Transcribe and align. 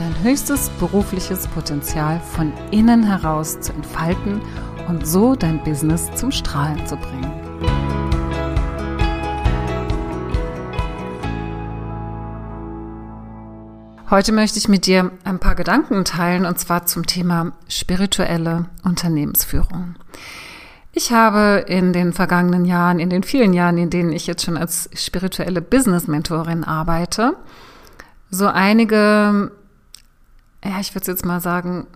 dein 0.00 0.22
höchstes 0.22 0.70
berufliches 0.80 1.46
Potenzial 1.48 2.20
von 2.20 2.54
innen 2.70 3.02
heraus 3.02 3.60
zu 3.60 3.74
entfalten 3.74 4.40
und 4.88 5.06
so 5.06 5.34
dein 5.34 5.62
Business 5.62 6.10
zum 6.14 6.32
Strahlen 6.32 6.86
zu 6.86 6.96
bringen. 6.96 7.30
Heute 14.08 14.32
möchte 14.32 14.58
ich 14.58 14.68
mit 14.68 14.86
dir 14.86 15.10
ein 15.24 15.38
paar 15.38 15.54
Gedanken 15.54 16.06
teilen 16.06 16.46
und 16.46 16.58
zwar 16.58 16.86
zum 16.86 17.04
Thema 17.06 17.52
spirituelle 17.68 18.64
Unternehmensführung. 18.82 19.96
Ich 20.92 21.12
habe 21.12 21.66
in 21.68 21.92
den 21.92 22.14
vergangenen 22.14 22.64
Jahren, 22.64 23.00
in 23.00 23.10
den 23.10 23.22
vielen 23.22 23.52
Jahren, 23.52 23.76
in 23.76 23.90
denen 23.90 24.12
ich 24.12 24.26
jetzt 24.26 24.46
schon 24.46 24.56
als 24.56 24.88
spirituelle 24.94 25.60
Business-Mentorin 25.60 26.64
arbeite, 26.64 27.36
so 28.30 28.46
einige 28.46 29.52
ja, 30.64 30.78
ich 30.80 30.94
würde 30.94 31.10
jetzt 31.10 31.24
mal 31.24 31.40
sagen, 31.40 31.86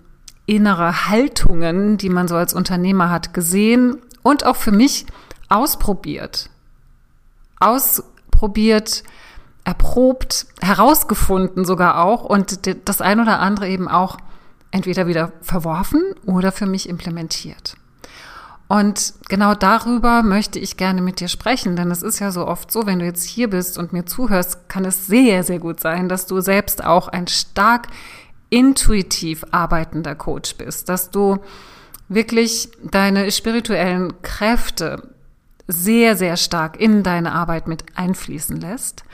innere 0.46 1.08
Haltungen, 1.08 1.96
die 1.96 2.08
man 2.08 2.28
so 2.28 2.36
als 2.36 2.54
Unternehmer 2.54 3.10
hat, 3.10 3.34
gesehen 3.34 3.98
und 4.22 4.44
auch 4.44 4.56
für 4.56 4.72
mich 4.72 5.06
ausprobiert. 5.48 6.50
Ausprobiert, 7.60 9.04
erprobt, 9.64 10.46
herausgefunden 10.60 11.64
sogar 11.64 12.04
auch 12.04 12.24
und 12.24 12.60
das 12.86 13.00
ein 13.00 13.20
oder 13.20 13.40
andere 13.40 13.68
eben 13.68 13.88
auch 13.88 14.18
entweder 14.70 15.06
wieder 15.06 15.32
verworfen 15.40 16.02
oder 16.26 16.52
für 16.52 16.66
mich 16.66 16.88
implementiert. 16.88 17.76
Und 18.66 19.14
genau 19.28 19.54
darüber 19.54 20.22
möchte 20.22 20.58
ich 20.58 20.76
gerne 20.76 21.02
mit 21.02 21.20
dir 21.20 21.28
sprechen, 21.28 21.76
denn 21.76 21.90
es 21.90 22.02
ist 22.02 22.18
ja 22.18 22.30
so 22.30 22.46
oft 22.46 22.72
so, 22.72 22.86
wenn 22.86 22.98
du 22.98 23.04
jetzt 23.04 23.24
hier 23.24 23.48
bist 23.48 23.78
und 23.78 23.92
mir 23.92 24.06
zuhörst, 24.06 24.68
kann 24.68 24.84
es 24.84 25.06
sehr, 25.06 25.44
sehr 25.44 25.58
gut 25.58 25.80
sein, 25.80 26.08
dass 26.08 26.26
du 26.26 26.40
selbst 26.40 26.84
auch 26.84 27.08
ein 27.08 27.26
stark 27.26 27.88
intuitiv 28.50 29.44
arbeitender 29.50 30.14
Coach 30.14 30.56
bist, 30.56 30.88
dass 30.88 31.10
du 31.10 31.38
wirklich 32.08 32.68
deine 32.82 33.30
spirituellen 33.30 34.20
Kräfte 34.22 35.14
sehr, 35.66 36.16
sehr 36.16 36.36
stark 36.36 36.78
in 36.78 37.02
deine 37.02 37.32
Arbeit 37.32 37.68
mit 37.68 37.84
einfließen 37.96 38.56
lässt. 38.56 39.04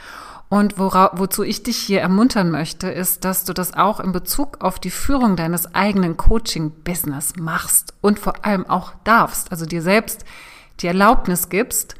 Und 0.49 0.77
wora, 0.77 1.11
wozu 1.13 1.43
ich 1.43 1.63
dich 1.63 1.77
hier 1.77 2.01
ermuntern 2.01 2.51
möchte, 2.51 2.89
ist, 2.89 3.23
dass 3.23 3.45
du 3.45 3.53
das 3.53 3.73
auch 3.73 4.01
in 4.01 4.11
Bezug 4.11 4.61
auf 4.61 4.79
die 4.79 4.89
Führung 4.89 5.37
deines 5.37 5.73
eigenen 5.73 6.17
Coaching-Business 6.17 7.35
machst 7.37 7.93
und 8.01 8.19
vor 8.19 8.43
allem 8.43 8.65
auch 8.69 8.91
darfst, 9.05 9.49
also 9.51 9.65
dir 9.65 9.81
selbst 9.81 10.25
die 10.81 10.87
Erlaubnis 10.87 11.47
gibst, 11.47 11.95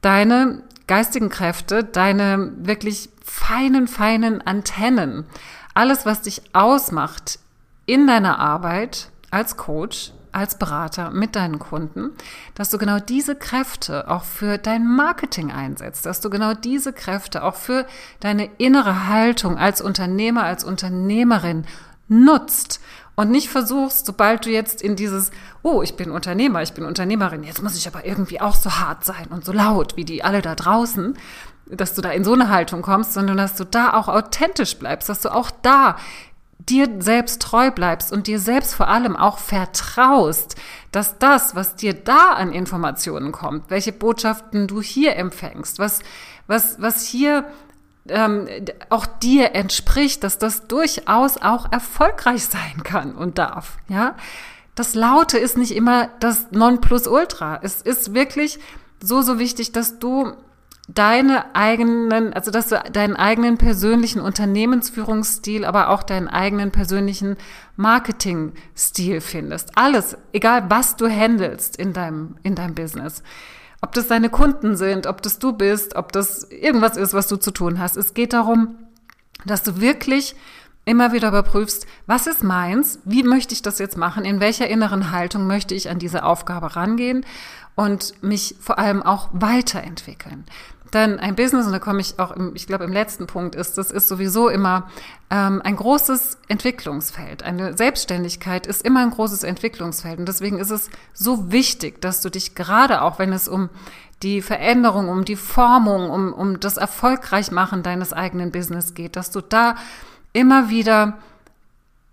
deine 0.00 0.62
geistigen 0.86 1.28
Kräfte, 1.28 1.84
deine 1.84 2.52
wirklich 2.56 3.10
feinen, 3.22 3.86
feinen 3.86 4.40
Antennen 4.40 5.26
alles, 5.74 6.06
was 6.06 6.22
dich 6.22 6.42
ausmacht 6.52 7.38
in 7.86 8.06
deiner 8.06 8.38
Arbeit 8.38 9.10
als 9.30 9.56
Coach, 9.56 10.12
als 10.32 10.56
Berater 10.56 11.10
mit 11.10 11.34
deinen 11.34 11.58
Kunden, 11.58 12.10
dass 12.54 12.70
du 12.70 12.78
genau 12.78 12.98
diese 13.00 13.34
Kräfte 13.34 14.08
auch 14.08 14.24
für 14.24 14.58
dein 14.58 14.86
Marketing 14.86 15.50
einsetzt, 15.50 16.06
dass 16.06 16.20
du 16.20 16.30
genau 16.30 16.54
diese 16.54 16.92
Kräfte 16.92 17.42
auch 17.42 17.56
für 17.56 17.86
deine 18.20 18.48
innere 18.58 19.08
Haltung 19.08 19.58
als 19.58 19.80
Unternehmer, 19.80 20.44
als 20.44 20.62
Unternehmerin 20.62 21.64
nutzt 22.08 22.80
und 23.16 23.30
nicht 23.30 23.48
versuchst, 23.48 24.06
sobald 24.06 24.46
du 24.46 24.50
jetzt 24.50 24.82
in 24.82 24.96
dieses, 24.96 25.30
oh, 25.62 25.82
ich 25.82 25.94
bin 25.94 26.10
Unternehmer, 26.10 26.62
ich 26.62 26.72
bin 26.72 26.84
Unternehmerin, 26.84 27.42
jetzt 27.42 27.62
muss 27.62 27.76
ich 27.76 27.86
aber 27.86 28.06
irgendwie 28.06 28.40
auch 28.40 28.54
so 28.54 28.70
hart 28.78 29.04
sein 29.04 29.26
und 29.30 29.44
so 29.44 29.52
laut 29.52 29.96
wie 29.96 30.04
die 30.04 30.24
alle 30.24 30.42
da 30.42 30.54
draußen, 30.54 31.16
dass 31.70 31.94
du 31.94 32.02
da 32.02 32.10
in 32.10 32.24
so 32.24 32.32
eine 32.32 32.48
Haltung 32.48 32.82
kommst, 32.82 33.14
sondern 33.14 33.36
dass 33.36 33.54
du 33.54 33.64
da 33.64 33.94
auch 33.94 34.08
authentisch 34.08 34.78
bleibst, 34.78 35.08
dass 35.08 35.20
du 35.20 35.32
auch 35.32 35.50
da 35.62 35.96
dir 36.58 36.88
selbst 37.00 37.42
treu 37.42 37.70
bleibst 37.70 38.12
und 38.12 38.26
dir 38.26 38.38
selbst 38.38 38.74
vor 38.74 38.88
allem 38.88 39.16
auch 39.16 39.38
vertraust, 39.38 40.56
dass 40.92 41.18
das, 41.18 41.54
was 41.54 41.74
dir 41.74 41.94
da 41.94 42.32
an 42.32 42.52
Informationen 42.52 43.32
kommt, 43.32 43.70
welche 43.70 43.92
Botschaften 43.92 44.66
du 44.66 44.80
hier 44.80 45.16
empfängst, 45.16 45.78
was, 45.78 46.00
was, 46.46 46.80
was 46.80 47.04
hier 47.04 47.44
ähm, 48.08 48.48
auch 48.88 49.06
dir 49.06 49.54
entspricht, 49.54 50.22
dass 50.24 50.38
das 50.38 50.66
durchaus 50.66 51.38
auch 51.38 51.70
erfolgreich 51.72 52.44
sein 52.46 52.82
kann 52.82 53.14
und 53.14 53.38
darf, 53.38 53.76
ja. 53.88 54.14
Das 54.76 54.94
Laute 54.94 55.36
ist 55.36 55.58
nicht 55.58 55.74
immer 55.74 56.08
das 56.20 56.52
Nonplusultra. 56.52 57.58
Es 57.60 57.82
ist 57.82 58.14
wirklich 58.14 58.58
so, 59.02 59.20
so 59.20 59.38
wichtig, 59.38 59.72
dass 59.72 59.98
du 59.98 60.32
deine 60.94 61.54
eigenen, 61.54 62.32
also 62.32 62.50
dass 62.50 62.68
du 62.68 62.82
deinen 62.92 63.16
eigenen 63.16 63.58
persönlichen 63.58 64.20
Unternehmensführungsstil, 64.20 65.64
aber 65.64 65.90
auch 65.90 66.02
deinen 66.02 66.28
eigenen 66.28 66.70
persönlichen 66.72 67.36
Marketingstil 67.76 69.20
findest. 69.20 69.76
Alles, 69.76 70.16
egal 70.32 70.68
was 70.68 70.96
du 70.96 71.08
handelst 71.08 71.76
in 71.76 71.92
deinem, 71.92 72.36
in 72.42 72.54
deinem 72.54 72.74
Business. 72.74 73.22
Ob 73.82 73.92
das 73.92 74.08
deine 74.08 74.28
Kunden 74.28 74.76
sind, 74.76 75.06
ob 75.06 75.22
das 75.22 75.38
du 75.38 75.52
bist, 75.52 75.96
ob 75.96 76.12
das 76.12 76.44
irgendwas 76.50 76.96
ist, 76.96 77.14
was 77.14 77.28
du 77.28 77.36
zu 77.36 77.50
tun 77.50 77.78
hast. 77.78 77.96
Es 77.96 78.12
geht 78.12 78.32
darum, 78.32 78.76
dass 79.46 79.62
du 79.62 79.80
wirklich 79.80 80.34
immer 80.84 81.12
wieder 81.12 81.28
überprüfst, 81.28 81.86
was 82.06 82.26
ist 82.26 82.42
meins, 82.42 82.98
wie 83.04 83.22
möchte 83.22 83.54
ich 83.54 83.62
das 83.62 83.78
jetzt 83.78 83.96
machen, 83.96 84.24
in 84.24 84.40
welcher 84.40 84.68
inneren 84.68 85.12
Haltung 85.12 85.46
möchte 85.46 85.74
ich 85.74 85.88
an 85.88 85.98
diese 85.98 86.24
Aufgabe 86.24 86.74
rangehen 86.74 87.24
und 87.74 88.22
mich 88.22 88.56
vor 88.60 88.78
allem 88.78 89.02
auch 89.02 89.28
weiterentwickeln. 89.32 90.44
Dann 90.90 91.18
ein 91.18 91.36
Business, 91.36 91.66
und 91.66 91.72
da 91.72 91.78
komme 91.78 92.00
ich 92.00 92.18
auch, 92.18 92.32
im, 92.32 92.54
ich 92.54 92.66
glaube, 92.66 92.84
im 92.84 92.92
letzten 92.92 93.26
Punkt 93.26 93.54
ist, 93.54 93.78
das 93.78 93.90
ist 93.90 94.08
sowieso 94.08 94.48
immer 94.48 94.88
ähm, 95.30 95.60
ein 95.64 95.76
großes 95.76 96.38
Entwicklungsfeld. 96.48 97.42
Eine 97.42 97.76
Selbstständigkeit 97.76 98.66
ist 98.66 98.84
immer 98.84 99.00
ein 99.00 99.10
großes 99.10 99.44
Entwicklungsfeld. 99.44 100.18
Und 100.18 100.26
deswegen 100.26 100.58
ist 100.58 100.70
es 100.70 100.90
so 101.14 101.52
wichtig, 101.52 102.00
dass 102.00 102.22
du 102.22 102.30
dich 102.30 102.54
gerade 102.54 103.02
auch, 103.02 103.18
wenn 103.18 103.32
es 103.32 103.46
um 103.46 103.68
die 104.22 104.42
Veränderung, 104.42 105.08
um 105.08 105.24
die 105.24 105.36
Formung, 105.36 106.10
um, 106.10 106.32
um 106.32 106.60
das 106.60 106.76
Erfolgreichmachen 106.76 107.82
deines 107.82 108.12
eigenen 108.12 108.50
Business 108.50 108.94
geht, 108.94 109.16
dass 109.16 109.30
du 109.30 109.40
da 109.40 109.76
immer 110.32 110.70
wieder 110.70 111.18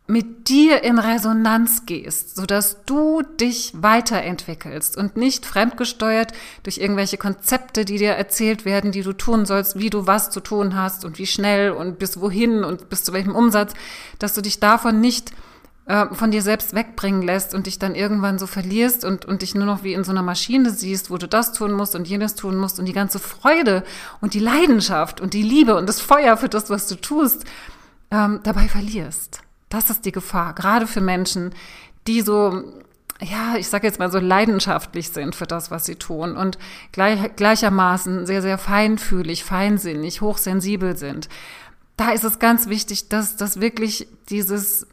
mit 0.08 0.48
dir 0.48 0.84
in 0.84 1.00
Resonanz 1.00 1.86
gehst, 1.86 2.38
sodass 2.38 2.78
du 2.86 3.22
dich 3.22 3.74
weiterentwickelst 3.76 4.96
und 4.96 5.18
nicht 5.18 5.46
fremdgesteuert 5.46 6.32
durch 6.64 6.78
irgendwelche 6.78 7.18
Konzepte, 7.18 7.84
die 7.84 7.98
dir 7.98 8.12
erzählt 8.12 8.64
werden, 8.64 8.94
die 8.94 9.04
du 9.04 9.12
tun 9.12 9.46
sollst, 9.46 9.78
wie 9.78 9.90
du 9.90 10.08
was 10.08 10.32
zu 10.32 10.40
tun 10.40 10.76
hast 10.76 11.04
und 11.04 11.20
wie 11.20 11.28
schnell 11.28 11.72
und 11.72 12.00
bis 12.00 12.22
wohin 12.22 12.64
und 12.64 12.88
bis 12.88 13.04
zu 13.04 13.12
welchem 13.12 13.36
Umsatz, 13.36 13.74
dass 14.18 14.34
du 14.34 14.42
dich 14.42 14.62
davon 14.62 15.02
nicht 15.02 15.34
äh, 15.88 16.06
von 16.14 16.32
dir 16.32 16.42
selbst 16.42 16.74
wegbringen 16.74 17.22
lässt 17.22 17.54
und 17.54 17.66
dich 17.66 17.78
dann 17.78 17.94
irgendwann 17.94 18.40
so 18.40 18.48
verlierst 18.48 19.04
und, 19.04 19.26
und 19.26 19.42
dich 19.42 19.56
nur 19.56 19.66
noch 19.66 19.84
wie 19.84 19.94
in 19.94 20.06
so 20.06 20.12
einer 20.12 20.24
Maschine 20.24 20.70
siehst, 20.70 21.12
wo 21.12 21.18
du 21.18 21.28
das 21.28 21.52
tun 21.52 21.74
musst 21.74 21.96
und 21.96 22.08
jenes 22.08 22.36
tun 22.36 22.56
musst 22.56 22.80
und 22.80 22.86
die 22.86 22.94
ganze 22.94 23.20
Freude 23.20 23.84
und 24.22 24.34
die 24.34 24.40
Leidenschaft 24.40 25.20
und 25.20 25.34
die 25.34 25.44
Liebe 25.44 25.76
und 25.76 25.90
das 25.90 26.00
Feuer 26.00 26.38
für 26.38 26.48
das, 26.48 26.70
was 26.70 26.88
du 26.88 26.96
tust, 26.96 27.44
ähm, 28.10 28.40
dabei 28.44 28.70
verlierst. 28.70 29.42
Das 29.70 29.90
ist 29.90 30.06
die 30.06 30.12
Gefahr, 30.12 30.54
gerade 30.54 30.88
für 30.88 31.02
Menschen, 31.02 31.54
die 32.08 32.22
so, 32.22 32.64
ja, 33.22 33.56
ich 33.58 33.68
sage 33.68 33.88
jetzt 33.88 34.00
mal 34.00 34.12
so 34.12 34.20
leidenschaftlich 34.20 35.10
sind 35.10 35.36
für 35.36 35.46
das, 35.46 35.72
was 35.72 35.86
sie 35.86 35.96
tun 35.96 36.38
und 36.38 36.58
gleich, 36.92 37.36
gleichermaßen 37.36 38.26
sehr, 38.26 38.42
sehr 38.42 38.58
feinfühlig, 38.58 39.44
feinsinnig, 39.44 40.22
hochsensibel 40.22 40.96
sind. 40.96 41.28
Da 41.98 42.12
ist 42.12 42.24
es 42.24 42.40
ganz 42.40 42.68
wichtig, 42.68 43.10
dass 43.10 43.36
das 43.36 43.60
wirklich 43.60 44.08
dieses, 44.30 44.88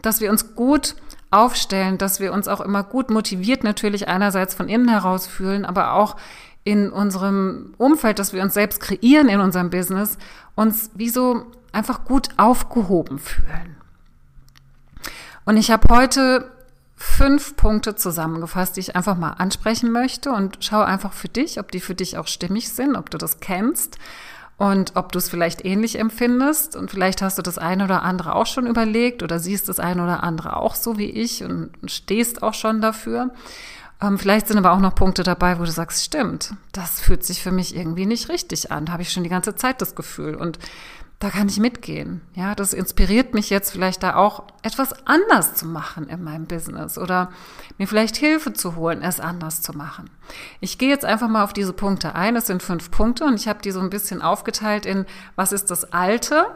dass 0.00 0.20
wir 0.20 0.30
uns 0.30 0.54
gut 0.54 0.94
aufstellen, 1.30 1.98
dass 1.98 2.20
wir 2.20 2.32
uns 2.32 2.48
auch 2.48 2.60
immer 2.60 2.84
gut 2.84 3.10
motiviert 3.10 3.64
natürlich 3.64 4.08
einerseits 4.08 4.54
von 4.54 4.68
innen 4.68 4.88
heraus 4.88 5.26
fühlen, 5.26 5.66
aber 5.66 5.92
auch 5.92 6.16
in 6.64 6.90
unserem 6.90 7.74
Umfeld, 7.76 8.18
dass 8.18 8.32
wir 8.32 8.42
uns 8.42 8.54
selbst 8.54 8.80
kreieren 8.80 9.28
in 9.28 9.40
unserem 9.40 9.70
Business, 9.70 10.16
uns 10.54 10.90
wie 10.94 11.08
so 11.08 11.46
einfach 11.72 12.04
gut 12.04 12.28
aufgehoben 12.36 13.18
fühlen. 13.18 13.77
Und 15.48 15.56
ich 15.56 15.70
habe 15.70 15.88
heute 15.88 16.50
fünf 16.94 17.56
Punkte 17.56 17.96
zusammengefasst, 17.96 18.76
die 18.76 18.80
ich 18.80 18.96
einfach 18.96 19.16
mal 19.16 19.30
ansprechen 19.30 19.90
möchte 19.90 20.30
und 20.30 20.58
schau 20.60 20.82
einfach 20.82 21.14
für 21.14 21.30
dich, 21.30 21.58
ob 21.58 21.72
die 21.72 21.80
für 21.80 21.94
dich 21.94 22.18
auch 22.18 22.26
stimmig 22.26 22.68
sind, 22.68 22.96
ob 22.96 23.08
du 23.08 23.16
das 23.16 23.40
kennst 23.40 23.96
und 24.58 24.94
ob 24.94 25.10
du 25.10 25.18
es 25.18 25.30
vielleicht 25.30 25.64
ähnlich 25.64 25.98
empfindest 25.98 26.76
und 26.76 26.90
vielleicht 26.90 27.22
hast 27.22 27.38
du 27.38 27.42
das 27.42 27.56
eine 27.56 27.84
oder 27.84 28.02
andere 28.02 28.34
auch 28.34 28.44
schon 28.44 28.66
überlegt 28.66 29.22
oder 29.22 29.38
siehst 29.38 29.70
das 29.70 29.80
eine 29.80 30.02
oder 30.02 30.22
andere 30.22 30.54
auch 30.54 30.74
so 30.74 30.98
wie 30.98 31.08
ich 31.08 31.42
und 31.42 31.70
stehst 31.86 32.42
auch 32.42 32.52
schon 32.52 32.82
dafür. 32.82 33.30
Ähm, 34.02 34.18
vielleicht 34.18 34.48
sind 34.48 34.58
aber 34.58 34.72
auch 34.72 34.80
noch 34.80 34.94
Punkte 34.94 35.22
dabei, 35.22 35.58
wo 35.58 35.64
du 35.64 35.70
sagst, 35.70 36.04
stimmt, 36.04 36.52
das 36.72 37.00
fühlt 37.00 37.24
sich 37.24 37.42
für 37.42 37.52
mich 37.52 37.74
irgendwie 37.74 38.04
nicht 38.04 38.28
richtig 38.28 38.70
an. 38.70 38.92
Habe 38.92 39.00
ich 39.00 39.10
schon 39.10 39.22
die 39.22 39.30
ganze 39.30 39.56
Zeit 39.56 39.80
das 39.80 39.94
Gefühl 39.94 40.34
und 40.34 40.58
da 41.18 41.30
kann 41.30 41.48
ich 41.48 41.58
mitgehen. 41.58 42.20
Ja, 42.34 42.54
das 42.54 42.72
inspiriert 42.72 43.34
mich 43.34 43.50
jetzt 43.50 43.72
vielleicht 43.72 44.04
da 44.04 44.14
auch 44.14 44.44
etwas 44.62 45.04
anders 45.06 45.54
zu 45.54 45.66
machen 45.66 46.08
in 46.08 46.22
meinem 46.22 46.46
Business 46.46 46.96
oder 46.96 47.32
mir 47.76 47.88
vielleicht 47.88 48.16
Hilfe 48.16 48.52
zu 48.52 48.76
holen, 48.76 49.02
es 49.02 49.18
anders 49.18 49.60
zu 49.60 49.72
machen. 49.72 50.10
Ich 50.60 50.78
gehe 50.78 50.88
jetzt 50.88 51.04
einfach 51.04 51.28
mal 51.28 51.42
auf 51.42 51.52
diese 51.52 51.72
Punkte 51.72 52.14
ein. 52.14 52.36
Es 52.36 52.46
sind 52.46 52.62
fünf 52.62 52.92
Punkte 52.92 53.24
und 53.24 53.34
ich 53.34 53.48
habe 53.48 53.60
die 53.60 53.72
so 53.72 53.80
ein 53.80 53.90
bisschen 53.90 54.22
aufgeteilt 54.22 54.86
in, 54.86 55.06
was 55.34 55.50
ist 55.50 55.72
das 55.72 55.92
Alte? 55.92 56.46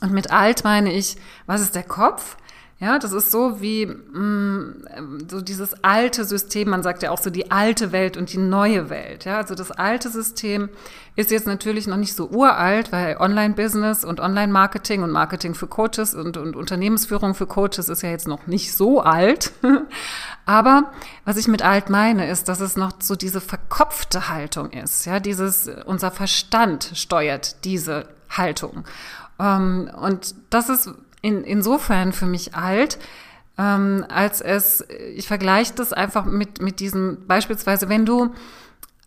Und 0.00 0.12
mit 0.12 0.32
alt 0.32 0.64
meine 0.64 0.92
ich, 0.92 1.16
was 1.46 1.60
ist 1.60 1.76
der 1.76 1.84
Kopf? 1.84 2.36
Ja, 2.84 2.98
das 2.98 3.12
ist 3.12 3.30
so 3.30 3.62
wie 3.62 3.86
mh, 3.86 4.20
mm, 4.20 5.28
so 5.30 5.40
dieses 5.40 5.72
alte 5.82 6.26
System, 6.26 6.68
man 6.68 6.82
sagt 6.82 7.02
ja 7.02 7.12
auch 7.12 7.18
so 7.18 7.30
die 7.30 7.50
alte 7.50 7.92
Welt 7.92 8.18
und 8.18 8.30
die 8.30 8.36
neue 8.36 8.90
Welt. 8.90 9.24
Ja, 9.24 9.38
also 9.38 9.54
das 9.54 9.70
alte 9.70 10.10
System 10.10 10.68
ist 11.16 11.30
jetzt 11.30 11.46
natürlich 11.46 11.86
noch 11.86 11.96
nicht 11.96 12.14
so 12.14 12.28
uralt, 12.28 12.92
weil 12.92 13.16
Online-Business 13.16 14.04
und 14.04 14.20
Online-Marketing 14.20 15.02
und 15.02 15.12
Marketing 15.12 15.54
für 15.54 15.66
Coaches 15.66 16.14
und, 16.14 16.36
und 16.36 16.56
Unternehmensführung 16.56 17.34
für 17.34 17.46
Coaches 17.46 17.88
ist 17.88 18.02
ja 18.02 18.10
jetzt 18.10 18.28
noch 18.28 18.46
nicht 18.46 18.74
so 18.74 19.00
alt. 19.00 19.52
Aber 20.44 20.92
was 21.24 21.38
ich 21.38 21.48
mit 21.48 21.62
alt 21.62 21.88
meine, 21.88 22.28
ist, 22.28 22.50
dass 22.50 22.60
es 22.60 22.76
noch 22.76 22.92
so 22.98 23.16
diese 23.16 23.40
verkopfte 23.40 24.28
Haltung 24.28 24.72
ist. 24.72 25.06
Ja, 25.06 25.20
dieses, 25.20 25.70
unser 25.86 26.10
Verstand 26.10 26.90
steuert 26.92 27.64
diese 27.64 28.08
Haltung. 28.28 28.84
Ähm, 29.38 29.90
und 30.00 30.34
das 30.50 30.68
ist 30.68 30.90
in, 31.24 31.42
insofern 31.42 32.12
für 32.12 32.26
mich 32.26 32.54
alt, 32.54 32.98
ähm, 33.56 34.04
als 34.10 34.42
es, 34.42 34.84
ich 35.16 35.26
vergleiche 35.26 35.72
das 35.74 35.94
einfach 35.94 36.26
mit, 36.26 36.60
mit 36.60 36.80
diesem, 36.80 37.26
beispielsweise, 37.26 37.88
wenn 37.88 38.04
du 38.04 38.34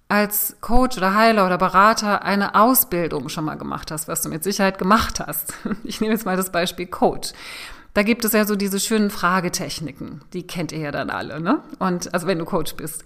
als 0.09 0.55
Coach 0.59 0.97
oder 0.97 1.13
Heiler 1.13 1.45
oder 1.45 1.59
Berater 1.59 2.23
eine 2.23 2.55
Ausbildung 2.55 3.29
schon 3.29 3.45
mal 3.45 3.55
gemacht 3.55 3.91
hast, 3.91 4.07
was 4.07 4.21
du 4.21 4.29
mit 4.29 4.43
Sicherheit 4.43 4.79
gemacht 4.79 5.19
hast. 5.19 5.53
Ich 5.83 6.01
nehme 6.01 6.13
jetzt 6.13 6.25
mal 6.25 6.37
das 6.37 6.51
Beispiel 6.51 6.87
Coach. 6.87 7.33
Da 7.93 8.01
gibt 8.01 8.25
es 8.25 8.33
ja 8.33 8.45
so 8.45 8.55
diese 8.55 8.79
schönen 8.79 9.11
Fragetechniken, 9.11 10.21
die 10.33 10.47
kennt 10.47 10.71
ihr 10.71 10.79
ja 10.79 10.91
dann 10.91 11.09
alle, 11.09 11.39
ne? 11.39 11.61
Und 11.77 12.13
also 12.13 12.25
wenn 12.25 12.39
du 12.39 12.45
Coach 12.45 12.75
bist. 12.75 13.03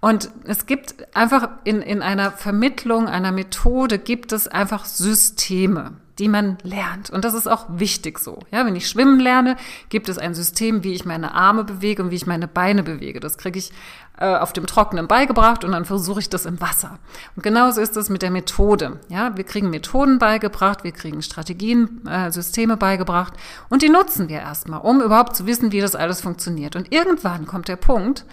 Und 0.00 0.30
es 0.44 0.66
gibt 0.66 1.14
einfach 1.16 1.48
in, 1.64 1.82
in 1.82 2.00
einer 2.00 2.30
Vermittlung, 2.30 3.08
einer 3.08 3.32
Methode 3.32 3.98
gibt 3.98 4.32
es 4.32 4.46
einfach 4.48 4.84
Systeme 4.84 5.92
die 6.18 6.28
man 6.28 6.56
lernt. 6.62 7.10
Und 7.10 7.24
das 7.24 7.34
ist 7.34 7.46
auch 7.46 7.66
wichtig 7.68 8.18
so. 8.18 8.40
Ja, 8.50 8.64
wenn 8.64 8.74
ich 8.74 8.88
schwimmen 8.88 9.20
lerne, 9.20 9.56
gibt 9.90 10.08
es 10.08 10.16
ein 10.16 10.34
System, 10.34 10.82
wie 10.82 10.94
ich 10.94 11.04
meine 11.04 11.34
Arme 11.34 11.64
bewege 11.64 12.02
und 12.02 12.10
wie 12.10 12.16
ich 12.16 12.26
meine 12.26 12.48
Beine 12.48 12.82
bewege. 12.82 13.20
Das 13.20 13.36
kriege 13.36 13.58
ich 13.58 13.70
äh, 14.18 14.34
auf 14.34 14.54
dem 14.54 14.66
Trockenen 14.66 15.08
beigebracht 15.08 15.62
und 15.62 15.72
dann 15.72 15.84
versuche 15.84 16.20
ich 16.20 16.30
das 16.30 16.46
im 16.46 16.58
Wasser. 16.60 16.98
Und 17.36 17.42
genauso 17.42 17.82
ist 17.82 17.96
es 17.98 18.08
mit 18.08 18.22
der 18.22 18.30
Methode. 18.30 18.98
Ja, 19.08 19.36
wir 19.36 19.44
kriegen 19.44 19.68
Methoden 19.68 20.18
beigebracht, 20.18 20.84
wir 20.84 20.92
kriegen 20.92 21.20
Strategien, 21.20 22.06
äh, 22.06 22.30
Systeme 22.30 22.78
beigebracht 22.78 23.34
und 23.68 23.82
die 23.82 23.90
nutzen 23.90 24.30
wir 24.30 24.38
erstmal, 24.38 24.80
um 24.80 25.02
überhaupt 25.02 25.36
zu 25.36 25.46
wissen, 25.46 25.70
wie 25.70 25.82
das 25.82 25.94
alles 25.94 26.22
funktioniert. 26.22 26.76
Und 26.76 26.92
irgendwann 26.92 27.46
kommt 27.46 27.68
der 27.68 27.76
Punkt, 27.76 28.24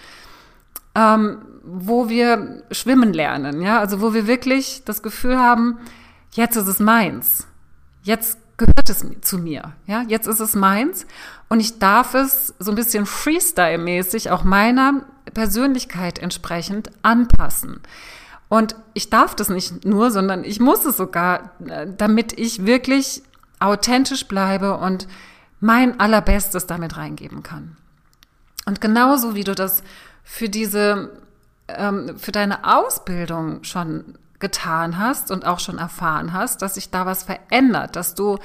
ähm, 0.96 1.40
wo 1.66 2.08
wir 2.08 2.64
schwimmen 2.72 3.12
lernen. 3.12 3.62
Ja, 3.62 3.80
also 3.80 4.00
wo 4.00 4.14
wir 4.14 4.26
wirklich 4.26 4.84
das 4.86 5.04
Gefühl 5.04 5.38
haben, 5.38 5.80
jetzt 6.32 6.56
ist 6.56 6.68
es 6.68 6.80
meins 6.80 7.48
jetzt 8.04 8.38
gehört 8.58 8.90
es 8.90 9.04
zu 9.22 9.40
mir. 9.40 9.74
Ja, 9.88 10.04
jetzt 10.08 10.28
ist 10.28 10.40
es 10.40 10.56
meins 10.56 11.08
und 11.50 11.60
ich 11.60 11.80
darf 11.80 12.14
es 12.14 12.54
so 12.60 12.72
ein 12.72 12.76
bisschen 12.76 13.06
Freestyle-mäßig 13.06 14.30
auch 14.30 14.44
meiner 14.44 15.06
Persönlichkeit 15.34 16.20
entsprechend 16.20 16.92
anpassen. 17.02 17.82
Und 18.50 18.76
ich 18.94 19.10
darf 19.10 19.36
das 19.36 19.50
nicht 19.50 19.84
nur, 19.84 20.12
sondern 20.12 20.44
ich 20.44 20.60
muss 20.60 20.86
es 20.86 20.98
sogar, 20.98 21.52
äh, 21.66 21.88
damit 21.98 22.38
ich 22.38 22.66
wirklich 22.66 23.24
authentisch 23.60 24.28
bleibe 24.28 24.78
und 24.78 25.08
mein 25.60 26.00
allerbestes 26.00 26.68
damit 26.68 26.98
reingeben 26.98 27.42
kann. 27.42 27.78
Und 28.66 28.82
genauso 28.82 29.34
wie 29.34 29.44
du 29.44 29.56
das 29.56 29.82
für 30.24 30.50
diese, 30.50 31.10
ähm, 31.68 32.18
für 32.18 32.32
deine 32.32 32.64
Ausbildung 32.64 33.64
schon 33.64 34.18
getan 34.44 35.00
hast 35.00 35.32
und 35.32 35.46
auch 35.46 35.60
schon 35.62 35.78
erfahren 35.78 36.34
hast, 36.34 36.62
dass 36.62 36.76
sich 36.76 36.92
da 36.92 37.06
was 37.06 37.24
verändert, 37.24 37.96
dass 37.96 38.14
du 38.14 38.38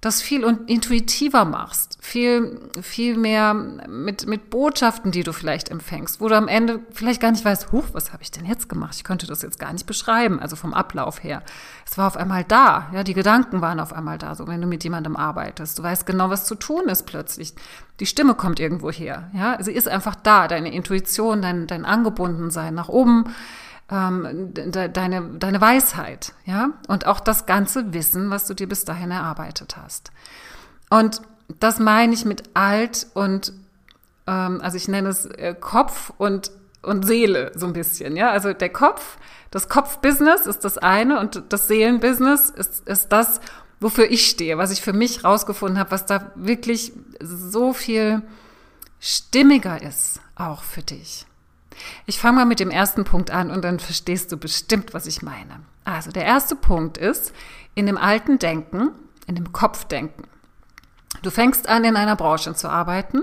das 0.00 0.20
viel 0.20 0.44
intuitiver 0.66 1.44
machst, 1.44 1.98
viel, 2.00 2.60
viel 2.82 3.16
mehr 3.16 3.54
mit, 3.54 4.26
mit 4.26 4.48
Botschaften, 4.50 5.10
die 5.10 5.24
du 5.24 5.32
vielleicht 5.32 5.70
empfängst, 5.70 6.20
wo 6.20 6.28
du 6.28 6.36
am 6.36 6.46
Ende 6.46 6.80
vielleicht 6.92 7.20
gar 7.20 7.32
nicht 7.32 7.44
weißt, 7.44 7.72
huch, 7.72 7.86
was 7.92 8.12
habe 8.12 8.22
ich 8.22 8.30
denn 8.30 8.46
jetzt 8.46 8.68
gemacht? 8.68 8.94
Ich 8.96 9.02
könnte 9.02 9.26
das 9.26 9.42
jetzt 9.42 9.58
gar 9.58 9.72
nicht 9.72 9.86
beschreiben, 9.86 10.38
also 10.38 10.54
vom 10.54 10.72
Ablauf 10.72 11.24
her. 11.24 11.42
Es 11.84 11.98
war 11.98 12.06
auf 12.06 12.16
einmal 12.16 12.44
da, 12.44 12.88
ja, 12.92 13.02
die 13.02 13.14
Gedanken 13.14 13.60
waren 13.60 13.80
auf 13.80 13.92
einmal 13.92 14.18
da, 14.18 14.36
so 14.36 14.46
wenn 14.46 14.60
du 14.60 14.68
mit 14.68 14.84
jemandem 14.84 15.16
arbeitest. 15.16 15.78
Du 15.78 15.82
weißt 15.82 16.06
genau, 16.06 16.30
was 16.30 16.46
zu 16.46 16.54
tun 16.54 16.88
ist 16.88 17.06
plötzlich. 17.06 17.54
Die 17.98 18.06
Stimme 18.06 18.34
kommt 18.34 18.60
irgendwo 18.60 18.92
her, 18.92 19.30
ja, 19.34 19.60
sie 19.60 19.72
ist 19.72 19.88
einfach 19.88 20.14
da, 20.14 20.46
deine 20.46 20.72
Intuition, 20.72 21.42
dein, 21.42 21.66
dein 21.66 21.84
Angebundensein 21.84 22.74
nach 22.74 22.88
oben 22.88 23.24
ähm, 23.90 24.52
de, 24.54 24.88
deine, 24.88 25.38
deine 25.38 25.60
Weisheit, 25.60 26.34
ja, 26.44 26.70
und 26.88 27.06
auch 27.06 27.20
das 27.20 27.46
ganze 27.46 27.92
Wissen, 27.92 28.30
was 28.30 28.46
du 28.46 28.54
dir 28.54 28.68
bis 28.68 28.84
dahin 28.84 29.10
erarbeitet 29.10 29.76
hast. 29.76 30.10
Und 30.90 31.22
das 31.58 31.78
meine 31.78 32.12
ich 32.12 32.24
mit 32.24 32.44
alt 32.54 33.06
und, 33.14 33.52
ähm, 34.26 34.60
also 34.62 34.76
ich 34.76 34.88
nenne 34.88 35.08
es 35.08 35.26
äh, 35.26 35.54
Kopf 35.58 36.12
und, 36.18 36.50
und 36.82 37.06
Seele 37.06 37.52
so 37.54 37.66
ein 37.66 37.72
bisschen, 37.72 38.16
ja, 38.16 38.30
also 38.30 38.52
der 38.52 38.70
Kopf, 38.70 39.18
das 39.50 39.68
Kopfbusiness 39.68 40.46
ist 40.46 40.64
das 40.64 40.76
eine 40.76 41.20
und 41.20 41.42
das 41.48 41.68
Seelenbusiness 41.68 42.50
ist, 42.50 42.86
ist 42.86 43.08
das, 43.10 43.40
wofür 43.80 44.10
ich 44.10 44.28
stehe, 44.28 44.58
was 44.58 44.70
ich 44.70 44.82
für 44.82 44.92
mich 44.92 45.24
rausgefunden 45.24 45.78
habe, 45.78 45.92
was 45.92 46.04
da 46.04 46.32
wirklich 46.34 46.92
so 47.20 47.72
viel 47.72 48.22
stimmiger 49.00 49.80
ist, 49.80 50.20
auch 50.34 50.62
für 50.62 50.82
dich. 50.82 51.27
Ich 52.06 52.18
fange 52.18 52.36
mal 52.36 52.44
mit 52.44 52.60
dem 52.60 52.70
ersten 52.70 53.04
Punkt 53.04 53.30
an 53.30 53.50
und 53.50 53.62
dann 53.62 53.78
verstehst 53.78 54.32
du 54.32 54.36
bestimmt, 54.36 54.94
was 54.94 55.06
ich 55.06 55.22
meine. 55.22 55.60
Also 55.84 56.10
der 56.10 56.24
erste 56.24 56.56
Punkt 56.56 56.98
ist, 56.98 57.32
in 57.74 57.86
dem 57.86 57.96
alten 57.96 58.38
Denken, 58.38 58.90
in 59.26 59.34
dem 59.34 59.52
Kopfdenken. 59.52 60.24
Du 61.22 61.30
fängst 61.30 61.68
an, 61.68 61.84
in 61.84 61.96
einer 61.96 62.16
Branche 62.16 62.54
zu 62.54 62.68
arbeiten 62.68 63.22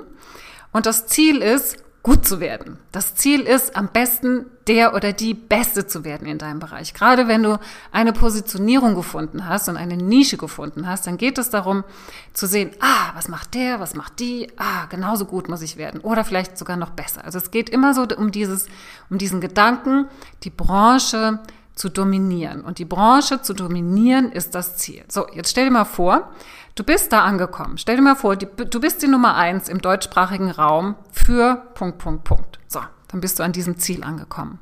und 0.71 0.85
das 0.85 1.07
Ziel 1.07 1.41
ist, 1.41 1.77
gut 2.05 2.23
zu 2.23 2.39
werden. 2.39 2.77
Das 2.91 3.15
Ziel 3.15 3.41
ist, 3.41 3.75
am 3.75 3.87
besten 3.87 4.45
der 4.67 4.93
oder 4.93 5.11
die 5.11 5.33
Beste 5.33 5.87
zu 5.87 6.03
werden 6.03 6.27
in 6.27 6.37
deinem 6.37 6.59
Bereich. 6.59 6.93
Gerade 6.93 7.27
wenn 7.27 7.41
du 7.41 7.57
eine 7.91 8.13
Positionierung 8.13 8.93
gefunden 8.93 9.49
hast 9.49 9.69
und 9.69 9.75
eine 9.75 9.97
Nische 9.97 10.37
gefunden 10.37 10.87
hast, 10.87 11.07
dann 11.07 11.17
geht 11.17 11.39
es 11.39 11.49
darum 11.49 11.83
zu 12.31 12.45
sehen, 12.45 12.69
ah, 12.79 13.09
was 13.15 13.27
macht 13.27 13.55
der, 13.55 13.79
was 13.79 13.95
macht 13.95 14.19
die, 14.19 14.51
ah, 14.57 14.85
genauso 14.85 15.25
gut 15.25 15.49
muss 15.49 15.63
ich 15.63 15.77
werden 15.77 15.99
oder 15.99 16.23
vielleicht 16.23 16.59
sogar 16.59 16.77
noch 16.77 16.91
besser. 16.91 17.25
Also 17.25 17.39
es 17.39 17.49
geht 17.49 17.71
immer 17.71 17.95
so 17.95 18.05
um 18.15 18.29
dieses, 18.29 18.67
um 19.09 19.17
diesen 19.17 19.41
Gedanken, 19.41 20.05
die 20.43 20.51
Branche 20.51 21.39
zu 21.75 21.89
dominieren. 21.89 22.61
Und 22.61 22.79
die 22.79 22.85
Branche 22.85 23.41
zu 23.41 23.53
dominieren 23.53 24.31
ist 24.31 24.55
das 24.55 24.77
Ziel. 24.77 25.03
So, 25.09 25.27
jetzt 25.33 25.51
stell 25.51 25.65
dir 25.65 25.71
mal 25.71 25.85
vor, 25.85 26.31
Du 26.75 26.83
bist 26.83 27.13
da 27.13 27.23
angekommen. 27.23 27.77
Stell 27.77 27.95
dir 27.95 28.01
mal 28.01 28.17
vor, 28.17 28.35
du 28.35 28.79
bist 28.81 29.01
die 29.01 29.07
Nummer 29.07 29.35
eins 29.35 29.69
im 29.69 29.79
deutschsprachigen 29.79 30.51
Raum 30.51 30.95
für 31.09 31.55
Punkt, 31.73 31.99
Punkt, 31.99 32.25
Punkt. 32.25 32.59
So, 32.67 32.81
dann 33.07 33.21
bist 33.21 33.39
du 33.39 33.43
an 33.43 33.53
diesem 33.53 33.77
Ziel 33.77 34.03
angekommen. 34.03 34.59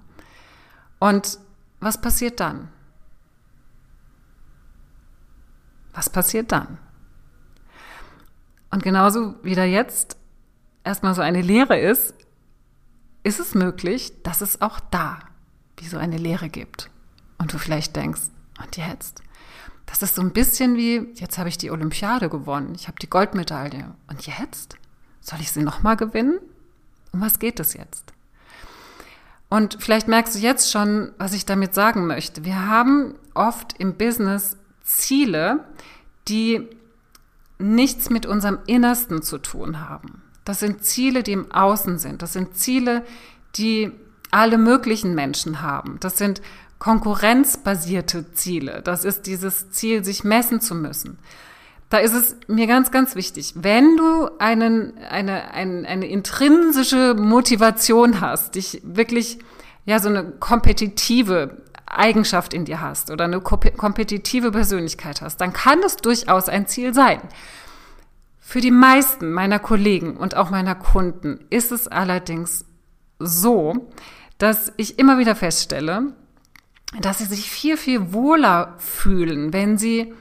Und 1.00 1.40
was 1.80 2.00
passiert 2.00 2.40
dann? 2.40 2.70
Was 5.94 6.10
passiert 6.10 6.52
dann? 6.52 6.78
Und 8.70 8.84
genauso 8.84 9.36
wie 9.44 9.56
da 9.56 9.64
jetzt 9.64 10.18
erstmal 10.84 11.16
so 11.16 11.22
eine 11.22 11.42
Lehre 11.42 11.80
ist, 11.80 12.14
ist 13.24 13.40
es 13.40 13.56
möglich, 13.56 14.22
dass 14.22 14.42
es 14.42 14.62
auch 14.62 14.80
da 14.80 15.18
wie 15.78 15.88
so 15.88 15.98
eine 15.98 16.18
Lehre 16.18 16.50
gibt. 16.50 16.92
Und 17.44 17.52
du 17.52 17.58
vielleicht 17.58 17.98
denkst, 17.98 18.22
und 18.64 18.78
jetzt? 18.78 19.22
Das 19.86 20.02
ist 20.02 20.16
so 20.16 20.22
ein 20.22 20.32
bisschen 20.32 20.78
wie, 20.78 21.10
jetzt 21.16 21.38
habe 21.38 21.50
ich 21.50 21.58
die 21.58 21.72
Olympiade 21.72 22.30
gewonnen, 22.30 22.74
ich 22.74 22.88
habe 22.88 22.98
die 23.02 23.10
Goldmedaille. 23.10 23.94
Und 24.08 24.26
jetzt? 24.26 24.78
Soll 25.20 25.42
ich 25.42 25.52
sie 25.52 25.62
nochmal 25.62 25.98
gewinnen? 25.98 26.40
Um 27.12 27.20
was 27.20 27.40
geht 27.40 27.60
es 27.60 27.74
jetzt? 27.74 28.14
Und 29.50 29.76
vielleicht 29.82 30.08
merkst 30.08 30.36
du 30.36 30.40
jetzt 30.40 30.72
schon, 30.72 31.12
was 31.18 31.34
ich 31.34 31.46
damit 31.46 31.74
sagen 31.74 32.08
möchte. 32.08 32.46
Wir 32.46 32.66
haben 32.66 33.16
oft 33.34 33.78
im 33.78 33.98
Business 33.98 34.56
Ziele, 34.82 35.66
die 36.30 36.70
nichts 37.60 38.10
mit 38.10 38.26
unserem 38.26 38.60
Innersten 38.68 39.22
zu 39.22 39.38
tun 39.38 39.82
haben. 39.82 40.22
Das 40.46 40.62
sind 40.62 40.86
Ziele, 40.86 41.24
die 41.24 41.34
im 41.34 41.52
Außen 41.52 42.00
sind. 42.00 42.22
Das 42.22 42.32
sind 42.32 42.56
Ziele, 42.56 43.04
die 43.58 43.92
alle 44.32 44.58
möglichen 44.58 45.14
Menschen 45.14 45.62
haben. 45.62 45.98
Das 46.00 46.18
sind 46.18 46.42
konkurrenzbasierte 46.84 48.34
Ziele. 48.34 48.82
Das 48.84 49.06
ist 49.06 49.26
dieses 49.26 49.72
Ziel, 49.72 50.04
sich 50.04 50.26
messen 50.26 50.60
zu 50.60 50.76
müssen. 50.76 51.18
Da 51.90 52.00
ist 52.00 52.12
es 52.12 52.36
mir 52.48 52.68
ganz, 52.68 52.92
ganz 52.92 53.16
wichtig, 53.16 53.54
wenn 53.56 53.96
du 53.96 54.28
einen, 54.38 54.98
eine, 54.98 55.54
eine, 55.54 55.88
eine 55.88 56.08
intrinsische 56.08 57.14
Motivation 57.14 58.20
hast, 58.20 58.56
dich 58.56 58.82
wirklich, 58.84 59.40
ja, 59.86 60.00
so 60.00 60.10
eine 60.10 60.26
kompetitive 60.26 61.62
Eigenschaft 61.86 62.54
in 62.54 62.66
dir 62.66 62.82
hast 62.82 63.12
oder 63.12 63.24
eine 63.24 63.40
kompetitive 63.40 64.52
Persönlichkeit 64.52 65.22
hast, 65.22 65.38
dann 65.38 65.54
kann 65.54 65.80
es 65.86 65.96
durchaus 65.96 66.50
ein 66.50 66.68
Ziel 66.68 66.94
sein. 66.94 67.22
Für 68.42 68.60
die 68.60 68.72
meisten 68.72 69.32
meiner 69.32 69.60
Kollegen 69.60 70.18
und 70.18 70.36
auch 70.36 70.50
meiner 70.50 70.76
Kunden 70.76 71.46
ist 71.50 71.72
es 71.72 71.88
allerdings 71.88 72.66
so, 73.20 73.90
dass 74.38 74.74
ich 74.76 75.00
immer 75.00 75.18
wieder 75.18 75.36
feststelle, 75.36 76.14
dass 77.02 77.20
sie 77.20 77.26
sich 77.26 77.50
viel, 77.50 77.78
viel 77.78 78.14
wohler 78.14 78.76
fühlen, 78.78 79.54
wenn 79.54 79.78
sie 79.78 80.14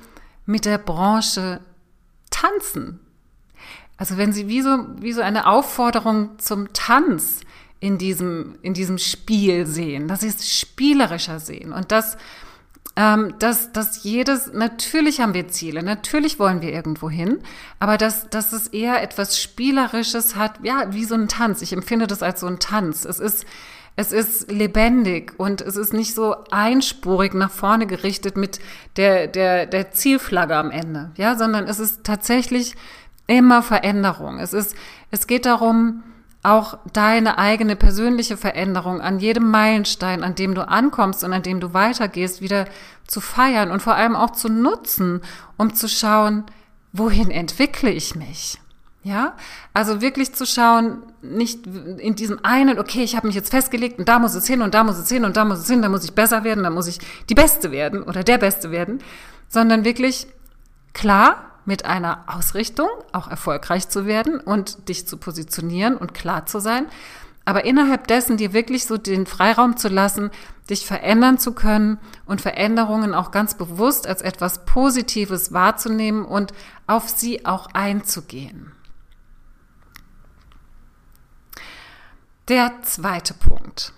mit 0.47 0.64
der 0.64 0.79
Branche 0.79 1.61
tanzen. 2.31 3.00
Also 3.97 4.17
wenn 4.17 4.33
sie 4.33 4.49
wie 4.49 4.62
so, 4.62 4.87
wie 4.99 5.12
so 5.12 5.21
eine 5.21 5.47
Aufforderung 5.47 6.38
zum 6.38 6.73
Tanz 6.73 7.41
in 7.79 7.99
diesem, 7.99 8.59
in 8.62 8.75
diesem 8.75 8.99
Spiel 8.99 9.67
sehen, 9.67 10.09
dass 10.09 10.21
sie 10.21 10.29
es 10.29 10.59
spielerischer 10.59 11.38
sehen 11.41 11.73
und 11.73 11.93
dass, 11.93 12.17
ähm, 12.97 13.35
dass, 13.38 13.73
dass 13.73 14.02
jedes, 14.02 14.52
natürlich 14.52 15.21
haben 15.21 15.35
wir 15.35 15.49
Ziele, 15.49 15.83
natürlich 15.83 16.38
wollen 16.38 16.62
wir 16.62 16.73
irgendwo 16.73 17.11
hin, 17.11 17.38
aber 17.79 17.99
dass, 17.99 18.29
dass 18.31 18.52
es 18.52 18.69
eher 18.69 19.02
etwas 19.02 19.41
Spielerisches 19.41 20.37
hat, 20.37 20.61
ja, 20.62 20.93
wie 20.93 21.05
so 21.05 21.14
ein 21.14 21.29
Tanz. 21.29 21.62
Ich 21.62 21.73
empfinde 21.73 22.07
das 22.07 22.23
als 22.23 22.41
so 22.41 22.47
ein 22.47 22.59
Tanz. 22.59 23.05
Es 23.05 23.21
ist, 23.21 23.47
es 23.97 24.13
ist 24.13 24.51
lebendig 24.51 25.35
und 25.37 25.61
es 25.61 25.77
ist 25.77 25.93
nicht 25.93 26.15
so 26.15 26.35
einspurig 26.51 27.35
nach 27.35 27.51
vorne 27.51 27.87
gerichtet 27.87 28.37
mit 28.37 28.59
der, 28.97 29.27
der, 29.27 29.67
der 29.67 29.93
Zielflagge 29.93 30.57
am 30.57 30.71
Ende, 30.71 31.11
ja, 31.17 31.37
sondern 31.37 31.67
es 31.69 31.79
ist 31.79 32.05
tatsächlich 32.05 32.75
immer 33.27 33.63
Veränderung. 33.63 34.39
Es 34.39 34.53
ist, 34.53 34.75
es 35.11 35.27
geht 35.27 35.47
darum, 35.47 36.03
auch 36.43 36.79
deine 36.93 37.39
eigene 37.39 37.77
persönliche 37.77 38.37
Veränderung 38.37 39.01
an 39.01 39.21
jedem 39.21 39.49
Meilenstein, 39.51 40.25
an 40.25 40.35
dem 40.35 40.55
du 40.55 40.67
ankommst 40.67 41.23
und 41.23 41.33
an 41.33 41.43
dem 41.43 41.61
du 41.61 41.73
weitergehst, 41.73 42.41
wieder 42.41 42.67
zu 43.07 43.21
feiern 43.21 43.71
und 43.71 43.81
vor 43.81 43.95
allem 43.95 44.17
auch 44.17 44.31
zu 44.31 44.49
nutzen, 44.49 45.21
um 45.57 45.75
zu 45.75 45.89
schauen, 45.89 46.45
wohin 46.93 47.31
entwickle 47.31 47.91
ich 47.91 48.17
mich? 48.17 48.59
Ja, 49.04 49.35
also 49.75 50.00
wirklich 50.00 50.32
zu 50.32 50.47
schauen, 50.47 51.02
nicht 51.23 51.66
in 51.66 52.14
diesem 52.14 52.44
einen, 52.44 52.78
okay, 52.78 53.02
ich 53.02 53.16
habe 53.16 53.26
mich 53.26 53.35
jetzt 53.35 53.50
festgelegt 53.50 53.99
und 53.99 54.09
da 54.09 54.21
muss 54.21 54.35
es 54.35 54.47
hin 54.47 54.62
und 54.62 54.75
da 54.75 54.85
muss 54.85 54.97
es 54.97 55.09
hin 55.09 55.25
und 55.25 55.37
da 55.37 55.44
muss 55.44 55.59
es 55.59 55.68
hin, 55.68 55.82
da 55.82 55.88
muss 55.88 56.04
ich 56.04 56.12
besser 56.12 56.44
werden, 56.44 56.62
da 56.62 56.71
muss 56.71 56.87
ich 56.87 57.00
die 57.28 57.35
Beste 57.35 57.73
werden 57.73 58.04
oder 58.04 58.23
der 58.23 58.38
Beste 58.38 58.71
werden, 58.71 59.00
sondern 59.49 59.85
wirklich 59.85 60.28
klar 60.92 61.50
mit 61.64 61.85
einer 61.85 62.25
Ausrichtung 62.28 62.88
auch 63.11 63.28
erfolgreich 63.28 63.88
zu 63.88 64.06
werden 64.06 64.38
und 64.38 64.88
dich 64.88 65.09
zu 65.09 65.16
positionieren 65.16 65.97
und 65.97 66.14
klar 66.14 66.47
zu 66.47 66.61
sein, 66.61 66.87
aber 67.44 67.64
innerhalb 67.64 68.06
dessen 68.06 68.37
dir 68.37 68.52
wirklich 68.52 68.87
so 68.87 68.99
den 68.99 69.26
Freiraum 69.26 69.76
zu 69.76 69.88
lassen, 69.88 70.30
dich 70.71 70.87
verändern 70.87 71.38
zu 71.38 71.52
können 71.54 71.99
und 72.25 72.40
Veränderungen 72.40 73.14
auch 73.14 73.32
ganz 73.32 73.54
bewusst 73.54 74.06
als 74.06 74.23
etwas 74.23 74.64
Positives 74.64 75.52
wahrzunehmen 75.52 76.25
und 76.25 76.52
auf 76.87 77.09
sie 77.09 77.44
auch 77.47 77.66
einzugehen. 77.73 78.73
Der 82.49 82.73
zweite 82.83 83.35
Punkt. 83.35 83.93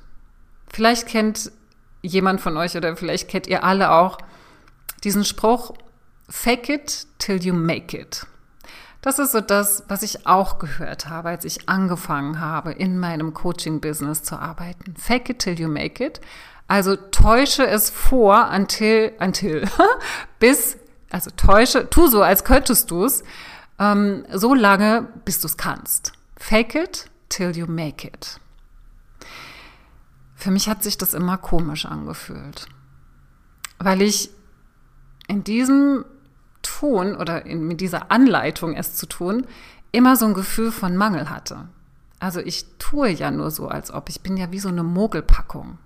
Vielleicht 0.68 1.06
kennt 1.06 1.50
jemand 2.02 2.40
von 2.40 2.56
euch 2.56 2.76
oder 2.76 2.96
vielleicht 2.96 3.28
kennt 3.28 3.46
ihr 3.46 3.64
alle 3.64 3.92
auch 3.92 4.18
diesen 5.02 5.24
Spruch, 5.24 5.74
Fake 6.28 6.68
it 6.68 7.06
till 7.18 7.42
you 7.42 7.54
make 7.54 7.96
it. 7.96 8.26
Das 9.02 9.18
ist 9.18 9.32
so 9.32 9.42
das, 9.42 9.84
was 9.88 10.02
ich 10.02 10.26
auch 10.26 10.58
gehört 10.58 11.08
habe, 11.08 11.28
als 11.28 11.44
ich 11.44 11.68
angefangen 11.68 12.40
habe, 12.40 12.72
in 12.72 12.98
meinem 12.98 13.34
Coaching-Business 13.34 14.22
zu 14.22 14.36
arbeiten. 14.36 14.94
Fake 14.96 15.28
it 15.28 15.40
till 15.40 15.60
you 15.60 15.68
make 15.68 16.02
it. 16.02 16.22
Also 16.68 16.96
täusche 16.96 17.66
es 17.66 17.90
vor, 17.90 18.50
until, 18.50 19.12
until, 19.20 19.68
bis, 20.38 20.78
also 21.10 21.30
täusche, 21.36 21.90
tu 21.90 22.06
so, 22.06 22.22
als 22.22 22.44
könntest 22.44 22.90
du 22.90 23.04
es, 23.04 23.22
ähm, 23.78 24.24
so 24.32 24.54
lange, 24.54 25.06
bis 25.26 25.40
du 25.40 25.46
es 25.48 25.58
kannst. 25.58 26.12
Fake 26.38 26.74
it 26.74 27.10
till 27.28 27.56
you 27.56 27.66
make 27.66 28.06
it. 28.06 28.40
Für 30.34 30.50
mich 30.50 30.68
hat 30.68 30.82
sich 30.82 30.98
das 30.98 31.14
immer 31.14 31.38
komisch 31.38 31.86
angefühlt, 31.86 32.66
weil 33.78 34.02
ich 34.02 34.30
in 35.26 35.44
diesem 35.44 36.04
Tun 36.62 37.16
oder 37.16 37.46
in, 37.46 37.66
mit 37.66 37.80
dieser 37.80 38.10
Anleitung, 38.10 38.74
es 38.74 38.94
zu 38.94 39.06
tun, 39.06 39.46
immer 39.92 40.16
so 40.16 40.26
ein 40.26 40.34
Gefühl 40.34 40.72
von 40.72 40.96
Mangel 40.96 41.30
hatte. 41.30 41.68
Also 42.18 42.40
ich 42.40 42.66
tue 42.78 43.10
ja 43.10 43.30
nur 43.30 43.50
so, 43.50 43.68
als 43.68 43.92
ob 43.92 44.08
ich 44.08 44.22
bin 44.22 44.36
ja 44.36 44.50
wie 44.50 44.58
so 44.58 44.68
eine 44.68 44.82
Mogelpackung. 44.82 45.78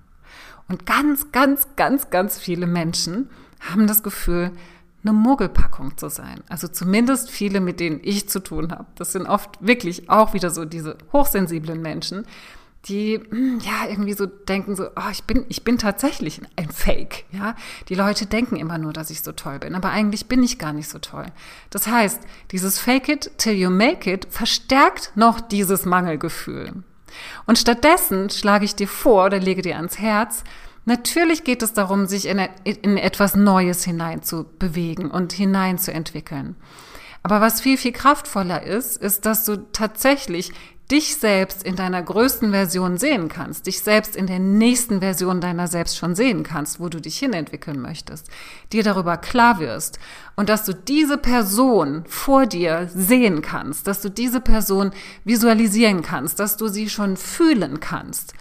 Und 0.68 0.86
ganz, 0.86 1.32
ganz, 1.32 1.68
ganz, 1.76 2.10
ganz 2.10 2.38
viele 2.38 2.66
Menschen 2.66 3.30
haben 3.60 3.86
das 3.86 4.02
Gefühl, 4.02 4.52
eine 5.02 5.12
Mogelpackung 5.12 5.96
zu 5.96 6.08
sein. 6.08 6.42
Also 6.48 6.68
zumindest 6.68 7.30
viele, 7.30 7.60
mit 7.60 7.80
denen 7.80 8.00
ich 8.02 8.28
zu 8.28 8.40
tun 8.40 8.72
habe. 8.72 8.86
Das 8.96 9.12
sind 9.12 9.26
oft 9.26 9.50
wirklich 9.60 10.10
auch 10.10 10.34
wieder 10.34 10.50
so 10.50 10.64
diese 10.64 10.98
hochsensiblen 11.12 11.80
Menschen, 11.80 12.26
die 12.86 13.20
hm, 13.30 13.60
ja 13.60 13.88
irgendwie 13.88 14.14
so 14.14 14.26
denken 14.26 14.76
so, 14.76 14.86
oh, 14.86 15.10
ich 15.10 15.24
bin 15.24 15.44
ich 15.48 15.64
bin 15.64 15.78
tatsächlich 15.78 16.40
ein 16.56 16.70
Fake, 16.70 17.24
ja? 17.32 17.54
Die 17.88 17.94
Leute 17.94 18.26
denken 18.26 18.56
immer 18.56 18.78
nur, 18.78 18.92
dass 18.92 19.10
ich 19.10 19.22
so 19.22 19.32
toll 19.32 19.58
bin, 19.58 19.74
aber 19.74 19.90
eigentlich 19.90 20.26
bin 20.26 20.42
ich 20.42 20.58
gar 20.58 20.72
nicht 20.72 20.88
so 20.88 20.98
toll. 20.98 21.26
Das 21.70 21.86
heißt, 21.86 22.20
dieses 22.50 22.78
Fake 22.78 23.08
it 23.08 23.30
till 23.38 23.54
you 23.54 23.70
make 23.70 24.10
it 24.10 24.26
verstärkt 24.30 25.12
noch 25.16 25.40
dieses 25.40 25.84
Mangelgefühl. 25.84 26.72
Und 27.46 27.58
stattdessen 27.58 28.30
schlage 28.30 28.64
ich 28.64 28.74
dir 28.74 28.88
vor 28.88 29.26
oder 29.26 29.40
lege 29.40 29.62
dir 29.62 29.76
ans 29.76 29.98
Herz, 29.98 30.44
Natürlich 30.88 31.44
geht 31.44 31.62
es 31.62 31.74
darum, 31.74 32.06
sich 32.06 32.24
in, 32.24 32.40
in, 32.64 32.96
etwas 32.96 33.36
Neues 33.36 33.84
hinein 33.84 34.22
zu 34.22 34.46
bewegen 34.58 35.10
und 35.10 35.34
hinein 35.34 35.76
zu 35.76 35.92
entwickeln. 35.92 36.56
Aber 37.22 37.42
was 37.42 37.60
viel, 37.60 37.76
viel 37.76 37.92
kraftvoller 37.92 38.62
ist, 38.62 38.96
ist, 38.96 39.26
dass 39.26 39.44
du 39.44 39.70
tatsächlich 39.70 40.50
dich 40.90 41.16
selbst 41.16 41.62
in 41.62 41.76
deiner 41.76 42.02
größten 42.02 42.52
Version 42.52 42.96
sehen 42.96 43.28
kannst, 43.28 43.66
dich 43.66 43.82
selbst 43.82 44.16
in 44.16 44.26
der 44.26 44.38
nächsten 44.38 45.00
Version 45.00 45.42
deiner 45.42 45.68
selbst 45.68 45.98
schon 45.98 46.14
sehen 46.14 46.42
kannst, 46.42 46.80
wo 46.80 46.88
du 46.88 47.02
dich 47.02 47.18
hinentwickeln 47.18 47.82
möchtest, 47.82 48.30
dir 48.72 48.82
darüber 48.82 49.18
klar 49.18 49.60
wirst 49.60 49.98
und 50.36 50.48
dass 50.48 50.64
du 50.64 50.72
diese 50.72 51.18
Person 51.18 52.04
vor 52.08 52.46
dir 52.46 52.88
sehen 52.94 53.42
kannst, 53.42 53.86
dass 53.86 54.00
du 54.00 54.08
diese 54.08 54.40
Person 54.40 54.92
visualisieren 55.24 56.00
kannst, 56.00 56.40
dass 56.40 56.56
du 56.56 56.68
sie 56.68 56.88
schon 56.88 57.18
fühlen 57.18 57.78
kannst. 57.78 58.32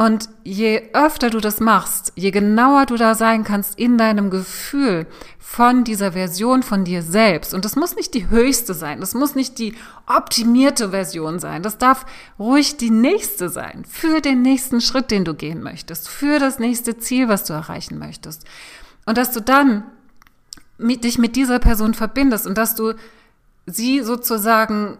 Und 0.00 0.28
je 0.44 0.90
öfter 0.92 1.28
du 1.28 1.40
das 1.40 1.58
machst, 1.58 2.12
je 2.14 2.30
genauer 2.30 2.86
du 2.86 2.94
da 2.94 3.16
sein 3.16 3.42
kannst 3.42 3.76
in 3.76 3.98
deinem 3.98 4.30
Gefühl 4.30 5.08
von 5.40 5.82
dieser 5.82 6.12
Version 6.12 6.62
von 6.62 6.84
dir 6.84 7.02
selbst, 7.02 7.52
und 7.52 7.64
das 7.64 7.74
muss 7.74 7.96
nicht 7.96 8.14
die 8.14 8.30
höchste 8.30 8.74
sein, 8.74 9.00
das 9.00 9.14
muss 9.14 9.34
nicht 9.34 9.58
die 9.58 9.74
optimierte 10.06 10.90
Version 10.90 11.40
sein, 11.40 11.64
das 11.64 11.78
darf 11.78 12.06
ruhig 12.38 12.76
die 12.76 12.90
nächste 12.90 13.48
sein, 13.48 13.84
für 13.88 14.20
den 14.20 14.40
nächsten 14.40 14.80
Schritt, 14.80 15.10
den 15.10 15.24
du 15.24 15.34
gehen 15.34 15.64
möchtest, 15.64 16.08
für 16.08 16.38
das 16.38 16.60
nächste 16.60 16.98
Ziel, 16.98 17.28
was 17.28 17.42
du 17.42 17.52
erreichen 17.52 17.98
möchtest. 17.98 18.44
Und 19.04 19.18
dass 19.18 19.32
du 19.32 19.40
dann 19.40 19.82
mit, 20.76 21.02
dich 21.02 21.18
mit 21.18 21.34
dieser 21.34 21.58
Person 21.58 21.92
verbindest 21.92 22.46
und 22.46 22.56
dass 22.56 22.76
du 22.76 22.94
sie 23.66 24.02
sozusagen 24.02 24.98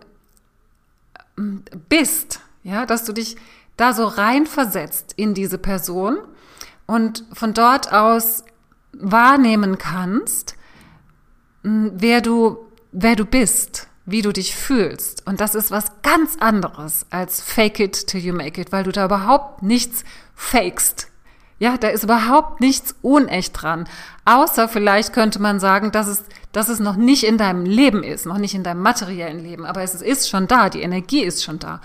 ähm, 1.39 1.63
bist, 1.89 2.41
ja, 2.65 2.85
dass 2.85 3.05
du 3.05 3.13
dich 3.13 3.37
da 3.79 3.95
so 3.95 4.07
reinversetzt 4.07 5.15
in 5.17 5.33
diese 5.33 5.57
Person 5.57 6.19
und 6.87 7.25
von 7.33 7.55
dort 7.55 7.93
aus 7.93 8.45
wahrnehmen 8.93 9.79
kannst, 9.79 10.57
wer 11.63 12.21
du, 12.21 12.59
wer 12.93 13.17
du 13.17 13.25
bist, 13.25 13.89
wie 14.05 14.23
du 14.23 14.33
dich 14.33 14.55
fühlst. 14.57 15.27
Und 15.27 15.41
das 15.41 15.55
ist 15.55 15.71
was 15.71 16.03
ganz 16.03 16.37
anderes 16.41 17.07
als 17.11 17.41
fake 17.41 17.81
it 17.81 18.07
till 18.09 18.21
you 18.21 18.35
make 18.35 18.61
it, 18.61 18.73
weil 18.73 18.85
du 18.85 18.93
da 18.93 19.05
überhaupt 19.05 19.63
nichts 19.63 20.05
fakest. 20.35 21.09
Ja, 21.61 21.77
da 21.77 21.89
ist 21.89 22.05
überhaupt 22.05 22.61
nichts 22.61 22.95
unecht 23.03 23.63
dran. 23.63 23.89
Außer 24.25 24.69
vielleicht 24.69 25.13
könnte 25.13 25.41
man 25.41 25.61
sagen, 25.61 25.93
dass 25.93 26.07
es, 26.07 26.25
dass 26.53 26.69
es 26.69 26.79
noch 26.79 26.97
nicht 26.97 27.25
in 27.25 27.37
deinem 27.37 27.65
Leben 27.65 28.03
ist, 28.03 28.27
noch 28.27 28.39
nicht 28.39 28.55
in 28.55 28.63
deinem 28.63 28.81
materiellen 28.81 29.41
Leben, 29.41 29.67
aber 29.67 29.83
es 29.83 29.95
ist 29.95 30.29
schon 30.29 30.47
da, 30.47 30.69
die 30.71 30.83
Energie 30.83 31.23
ist 31.23 31.45
schon 31.45 31.59
da 31.59 31.81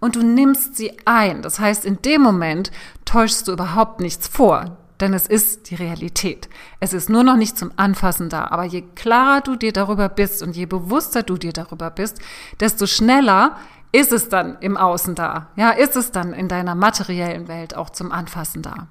und 0.00 0.16
du 0.16 0.22
nimmst 0.22 0.76
sie 0.76 0.96
ein. 1.04 1.42
Das 1.42 1.58
heißt, 1.58 1.84
in 1.84 2.00
dem 2.02 2.22
Moment 2.22 2.70
täuschst 3.04 3.48
du 3.48 3.52
überhaupt 3.52 4.00
nichts 4.00 4.28
vor, 4.28 4.76
denn 5.00 5.14
es 5.14 5.26
ist 5.26 5.70
die 5.70 5.74
Realität. 5.74 6.48
Es 6.80 6.92
ist 6.92 7.08
nur 7.08 7.22
noch 7.22 7.36
nicht 7.36 7.58
zum 7.58 7.72
Anfassen 7.76 8.28
da. 8.28 8.48
Aber 8.48 8.64
je 8.64 8.82
klarer 8.94 9.40
du 9.40 9.56
dir 9.56 9.72
darüber 9.72 10.08
bist 10.08 10.42
und 10.42 10.56
je 10.56 10.66
bewusster 10.66 11.22
du 11.22 11.36
dir 11.36 11.52
darüber 11.52 11.90
bist, 11.90 12.18
desto 12.60 12.86
schneller 12.86 13.56
ist 13.92 14.12
es 14.12 14.28
dann 14.28 14.58
im 14.60 14.76
Außen 14.76 15.14
da. 15.14 15.48
Ja, 15.56 15.70
ist 15.70 15.96
es 15.96 16.12
dann 16.12 16.32
in 16.32 16.48
deiner 16.48 16.74
materiellen 16.74 17.48
Welt 17.48 17.76
auch 17.76 17.90
zum 17.90 18.12
Anfassen 18.12 18.62
da. 18.62 18.88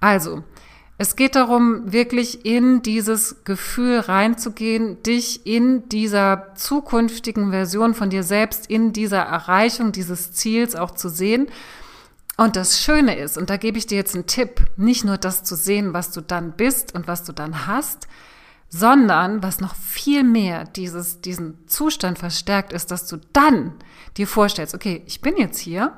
Also, 0.00 0.42
Es 0.98 1.14
geht 1.14 1.34
darum, 1.36 1.92
wirklich 1.92 2.46
in 2.46 2.80
dieses 2.80 3.44
Gefühl 3.44 3.98
reinzugehen, 3.98 5.02
dich 5.02 5.46
in 5.46 5.88
dieser 5.90 6.54
zukünftigen 6.54 7.50
Version 7.50 7.94
von 7.94 8.08
dir 8.08 8.22
selbst, 8.22 8.70
in 8.70 8.94
dieser 8.94 9.20
Erreichung 9.20 9.92
dieses 9.92 10.32
Ziels 10.32 10.74
auch 10.74 10.92
zu 10.92 11.10
sehen. 11.10 11.48
Und 12.38 12.56
das 12.56 12.80
Schöne 12.80 13.16
ist, 13.18 13.36
und 13.36 13.50
da 13.50 13.58
gebe 13.58 13.76
ich 13.76 13.86
dir 13.86 13.96
jetzt 13.96 14.14
einen 14.14 14.26
Tipp, 14.26 14.64
nicht 14.76 15.04
nur 15.04 15.18
das 15.18 15.44
zu 15.44 15.54
sehen, 15.54 15.92
was 15.92 16.12
du 16.12 16.22
dann 16.22 16.52
bist 16.52 16.94
und 16.94 17.06
was 17.06 17.24
du 17.24 17.32
dann 17.32 17.66
hast, 17.66 18.08
sondern 18.68 19.42
was 19.42 19.60
noch 19.60 19.74
viel 19.74 20.24
mehr 20.24 20.64
dieses, 20.64 21.20
diesen 21.20 21.66
Zustand 21.66 22.18
verstärkt 22.18 22.72
ist, 22.72 22.90
dass 22.90 23.06
du 23.06 23.18
dann 23.32 23.74
dir 24.16 24.26
vorstellst, 24.26 24.74
okay, 24.74 25.02
ich 25.06 25.20
bin 25.20 25.36
jetzt 25.36 25.58
hier 25.58 25.92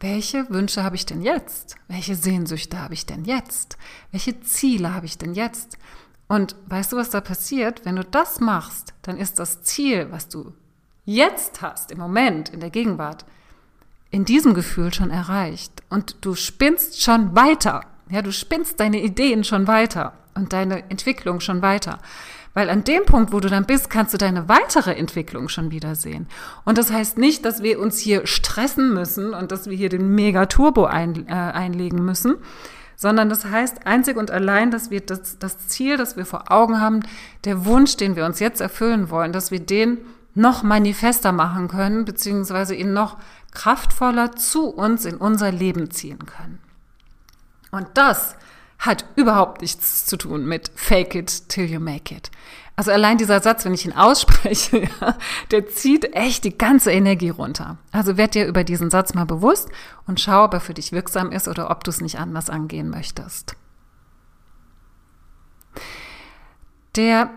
welche 0.00 0.48
Wünsche 0.50 0.84
habe 0.84 0.96
ich 0.96 1.06
denn 1.06 1.22
jetzt? 1.22 1.76
Welche 1.88 2.14
Sehnsüchte 2.14 2.80
habe 2.80 2.94
ich 2.94 3.06
denn 3.06 3.24
jetzt? 3.24 3.76
Welche 4.12 4.40
Ziele 4.40 4.94
habe 4.94 5.06
ich 5.06 5.18
denn 5.18 5.34
jetzt? 5.34 5.76
Und 6.28 6.54
weißt 6.66 6.92
du, 6.92 6.96
was 6.96 7.10
da 7.10 7.20
passiert? 7.20 7.84
Wenn 7.84 7.96
du 7.96 8.04
das 8.04 8.38
machst, 8.38 8.94
dann 9.02 9.16
ist 9.16 9.38
das 9.38 9.62
Ziel, 9.62 10.08
was 10.10 10.28
du 10.28 10.52
jetzt 11.04 11.62
hast, 11.62 11.90
im 11.90 11.98
Moment, 11.98 12.50
in 12.50 12.60
der 12.60 12.70
Gegenwart, 12.70 13.24
in 14.10 14.24
diesem 14.24 14.54
Gefühl 14.54 14.92
schon 14.92 15.10
erreicht. 15.10 15.82
Und 15.88 16.16
du 16.20 16.34
spinnst 16.34 17.02
schon 17.02 17.34
weiter. 17.34 17.84
Ja, 18.10 18.22
du 18.22 18.32
spinnst 18.32 18.78
deine 18.78 19.02
Ideen 19.02 19.42
schon 19.42 19.66
weiter 19.66 20.12
und 20.34 20.52
deine 20.52 20.88
Entwicklung 20.90 21.40
schon 21.40 21.62
weiter. 21.62 21.98
Weil 22.54 22.70
an 22.70 22.84
dem 22.84 23.04
Punkt, 23.04 23.32
wo 23.32 23.40
du 23.40 23.48
dann 23.48 23.66
bist, 23.66 23.90
kannst 23.90 24.14
du 24.14 24.18
deine 24.18 24.48
weitere 24.48 24.94
Entwicklung 24.94 25.48
schon 25.48 25.70
wieder 25.70 25.94
sehen. 25.94 26.26
Und 26.64 26.78
das 26.78 26.90
heißt 26.90 27.18
nicht, 27.18 27.44
dass 27.44 27.62
wir 27.62 27.78
uns 27.78 27.98
hier 27.98 28.26
stressen 28.26 28.92
müssen 28.92 29.34
und 29.34 29.52
dass 29.52 29.68
wir 29.68 29.76
hier 29.76 29.88
den 29.88 30.14
Mega-Turbo 30.14 30.84
ein, 30.84 31.28
äh, 31.28 31.32
einlegen 31.32 32.04
müssen, 32.04 32.36
sondern 32.96 33.28
das 33.28 33.44
heißt 33.44 33.86
einzig 33.86 34.16
und 34.16 34.30
allein, 34.30 34.70
dass 34.70 34.90
wir 34.90 35.00
das, 35.00 35.38
das 35.38 35.68
Ziel, 35.68 35.96
das 35.96 36.16
wir 36.16 36.26
vor 36.26 36.50
Augen 36.50 36.80
haben, 36.80 37.00
der 37.44 37.64
Wunsch, 37.64 37.96
den 37.96 38.16
wir 38.16 38.24
uns 38.24 38.40
jetzt 38.40 38.60
erfüllen 38.60 39.10
wollen, 39.10 39.32
dass 39.32 39.50
wir 39.50 39.60
den 39.60 39.98
noch 40.34 40.62
manifester 40.62 41.32
machen 41.32 41.68
können, 41.68 42.04
beziehungsweise 42.04 42.74
ihn 42.74 42.92
noch 42.92 43.18
kraftvoller 43.52 44.32
zu 44.36 44.68
uns 44.68 45.04
in 45.04 45.16
unser 45.16 45.52
Leben 45.52 45.90
ziehen 45.90 46.26
können. 46.26 46.58
Und 47.70 47.86
das 47.94 48.34
hat 48.78 49.04
überhaupt 49.16 49.60
nichts 49.60 50.06
zu 50.06 50.16
tun 50.16 50.46
mit 50.46 50.70
fake 50.74 51.14
it 51.14 51.48
till 51.48 51.64
you 51.64 51.80
make 51.80 52.14
it. 52.14 52.30
Also 52.76 52.92
allein 52.92 53.18
dieser 53.18 53.40
Satz, 53.40 53.64
wenn 53.64 53.74
ich 53.74 53.84
ihn 53.84 53.92
ausspreche, 53.92 54.88
ja, 55.00 55.18
der 55.50 55.66
zieht 55.66 56.14
echt 56.14 56.44
die 56.44 56.56
ganze 56.56 56.92
Energie 56.92 57.30
runter. 57.30 57.78
Also 57.90 58.16
werd 58.16 58.34
dir 58.34 58.46
über 58.46 58.62
diesen 58.62 58.88
Satz 58.88 59.14
mal 59.14 59.26
bewusst 59.26 59.68
und 60.06 60.20
schau, 60.20 60.44
ob 60.44 60.54
er 60.54 60.60
für 60.60 60.74
dich 60.74 60.92
wirksam 60.92 61.32
ist 61.32 61.48
oder 61.48 61.70
ob 61.70 61.82
du 61.82 61.90
es 61.90 62.00
nicht 62.00 62.20
anders 62.20 62.48
angehen 62.48 62.88
möchtest. 62.88 63.56
Der 66.94 67.30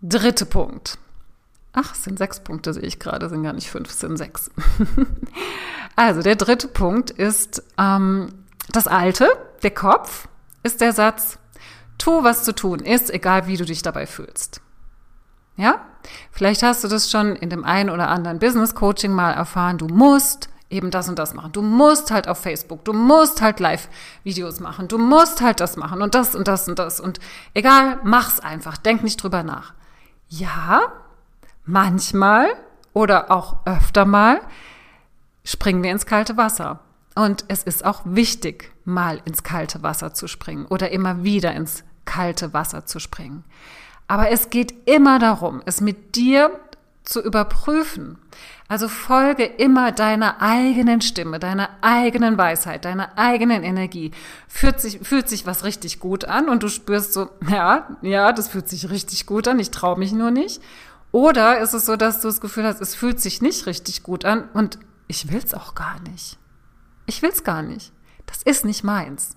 dritte 0.00 0.46
Punkt. 0.46 0.98
Ach, 1.72 1.92
es 1.92 2.04
sind 2.04 2.16
sechs 2.16 2.38
Punkte, 2.38 2.72
sehe 2.72 2.84
ich 2.84 3.00
gerade, 3.00 3.28
sind 3.28 3.42
gar 3.42 3.52
nicht 3.52 3.68
fünf, 3.68 3.90
sind 3.90 4.16
sechs. 4.16 4.52
also 5.96 6.22
der 6.22 6.36
dritte 6.36 6.68
Punkt 6.68 7.10
ist 7.10 7.60
ähm, 7.76 8.32
das 8.70 8.86
Alte, 8.86 9.28
der 9.64 9.72
Kopf 9.72 10.28
ist 10.66 10.80
der 10.80 10.92
Satz, 10.92 11.38
tu, 11.96 12.22
was 12.22 12.44
zu 12.44 12.54
tun 12.54 12.80
ist, 12.80 13.10
egal 13.10 13.46
wie 13.46 13.56
du 13.56 13.64
dich 13.64 13.82
dabei 13.82 14.06
fühlst. 14.06 14.60
Ja? 15.56 15.86
Vielleicht 16.30 16.62
hast 16.62 16.84
du 16.84 16.88
das 16.88 17.10
schon 17.10 17.34
in 17.36 17.50
dem 17.50 17.64
einen 17.64 17.90
oder 17.90 18.08
anderen 18.08 18.38
Business 18.38 18.74
Coaching 18.74 19.12
mal 19.12 19.32
erfahren. 19.32 19.78
Du 19.78 19.88
musst 19.88 20.50
eben 20.68 20.90
das 20.90 21.08
und 21.08 21.18
das 21.18 21.34
machen. 21.34 21.52
Du 21.52 21.62
musst 21.62 22.10
halt 22.10 22.28
auf 22.28 22.38
Facebook, 22.38 22.84
du 22.84 22.92
musst 22.92 23.40
halt 23.40 23.60
Live-Videos 23.60 24.60
machen, 24.60 24.88
du 24.88 24.98
musst 24.98 25.40
halt 25.40 25.60
das 25.60 25.76
machen 25.76 26.02
und 26.02 26.14
das 26.14 26.34
und 26.34 26.48
das 26.48 26.68
und 26.68 26.78
das. 26.78 27.00
Und 27.00 27.20
egal, 27.54 28.00
mach's 28.04 28.40
einfach, 28.40 28.76
denk 28.76 29.02
nicht 29.02 29.22
drüber 29.22 29.42
nach. 29.42 29.74
Ja, 30.28 30.92
manchmal 31.64 32.48
oder 32.92 33.30
auch 33.30 33.64
öfter 33.64 34.04
mal 34.04 34.40
springen 35.44 35.82
wir 35.82 35.92
ins 35.92 36.06
kalte 36.06 36.36
Wasser. 36.36 36.80
Und 37.14 37.44
es 37.48 37.62
ist 37.62 37.84
auch 37.84 38.02
wichtig, 38.04 38.72
mal 38.86 39.20
ins 39.24 39.42
kalte 39.42 39.82
Wasser 39.82 40.14
zu 40.14 40.28
springen 40.28 40.66
oder 40.66 40.90
immer 40.90 41.24
wieder 41.24 41.52
ins 41.54 41.84
kalte 42.04 42.54
Wasser 42.54 42.86
zu 42.86 42.98
springen. 42.98 43.44
Aber 44.08 44.30
es 44.30 44.50
geht 44.50 44.88
immer 44.88 45.18
darum, 45.18 45.62
es 45.66 45.80
mit 45.80 46.14
dir 46.14 46.50
zu 47.02 47.20
überprüfen. 47.22 48.18
Also 48.68 48.88
folge 48.88 49.44
immer 49.44 49.92
deiner 49.92 50.42
eigenen 50.42 51.00
Stimme, 51.00 51.38
deiner 51.38 51.70
eigenen 51.80 52.36
Weisheit, 52.36 52.84
deiner 52.84 53.16
eigenen 53.16 53.62
Energie. 53.62 54.10
Fühlt 54.48 54.80
sich, 54.80 54.98
fühlt 55.02 55.28
sich 55.28 55.46
was 55.46 55.64
richtig 55.64 56.00
gut 56.00 56.24
an 56.24 56.48
und 56.48 56.62
du 56.64 56.68
spürst 56.68 57.12
so, 57.12 57.30
ja, 57.48 57.96
ja, 58.02 58.32
das 58.32 58.48
fühlt 58.48 58.68
sich 58.68 58.90
richtig 58.90 59.26
gut 59.26 59.46
an, 59.46 59.60
ich 59.60 59.70
traue 59.70 59.98
mich 59.98 60.12
nur 60.12 60.32
nicht. 60.32 60.60
Oder 61.12 61.60
ist 61.60 61.74
es 61.74 61.86
so, 61.86 61.96
dass 61.96 62.20
du 62.20 62.28
das 62.28 62.40
Gefühl 62.40 62.64
hast, 62.64 62.80
es 62.80 62.94
fühlt 62.94 63.20
sich 63.20 63.40
nicht 63.40 63.66
richtig 63.66 64.02
gut 64.02 64.24
an 64.24 64.48
und 64.52 64.78
ich 65.06 65.30
will 65.30 65.40
es 65.42 65.54
auch 65.54 65.76
gar 65.76 66.00
nicht. 66.00 66.36
Ich 67.06 67.22
will's 67.22 67.44
gar 67.44 67.62
nicht. 67.62 67.92
Das 68.26 68.42
ist 68.42 68.64
nicht 68.64 68.84
meins. 68.84 69.36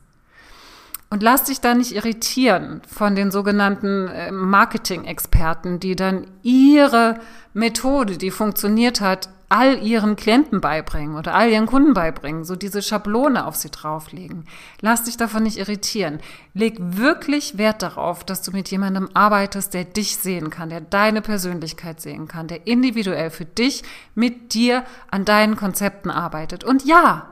Und 1.11 1.23
lass 1.23 1.45
dich 1.45 1.59
da 1.59 1.73
nicht 1.73 1.95
irritieren 1.95 2.81
von 2.87 3.15
den 3.15 3.31
sogenannten 3.31 4.07
äh, 4.07 4.31
Marketing-Experten, 4.31 5.79
die 5.79 5.95
dann 5.95 6.27
ihre 6.43 7.19
Methode, 7.53 8.17
die 8.17 8.29
funktioniert 8.29 9.01
hat, 9.01 9.29
all 9.49 9.81
ihren 9.83 10.15
Klienten 10.15 10.61
beibringen 10.61 11.15
oder 11.15 11.33
all 11.33 11.49
ihren 11.49 11.65
Kunden 11.65 11.95
beibringen, 11.95 12.43
so 12.43 12.55
diese 12.55 12.83
Schablone 12.83 13.47
auf 13.47 13.55
sie 13.55 13.71
drauflegen. 13.71 14.45
Lass 14.79 15.05
dich 15.05 15.17
davon 15.17 15.41
nicht 15.41 15.57
irritieren. 15.57 16.19
Leg 16.53 16.75
wirklich 16.79 17.57
Wert 17.57 17.81
darauf, 17.81 18.23
dass 18.23 18.43
du 18.43 18.51
mit 18.51 18.69
jemandem 18.69 19.09
arbeitest, 19.15 19.73
der 19.73 19.85
dich 19.85 20.17
sehen 20.17 20.51
kann, 20.51 20.69
der 20.69 20.81
deine 20.81 21.23
Persönlichkeit 21.23 21.99
sehen 21.99 22.27
kann, 22.27 22.47
der 22.47 22.67
individuell 22.67 23.31
für 23.31 23.45
dich 23.45 23.81
mit 24.13 24.53
dir 24.53 24.83
an 25.09 25.25
deinen 25.25 25.55
Konzepten 25.55 26.11
arbeitet. 26.11 26.63
Und 26.63 26.85
ja, 26.85 27.29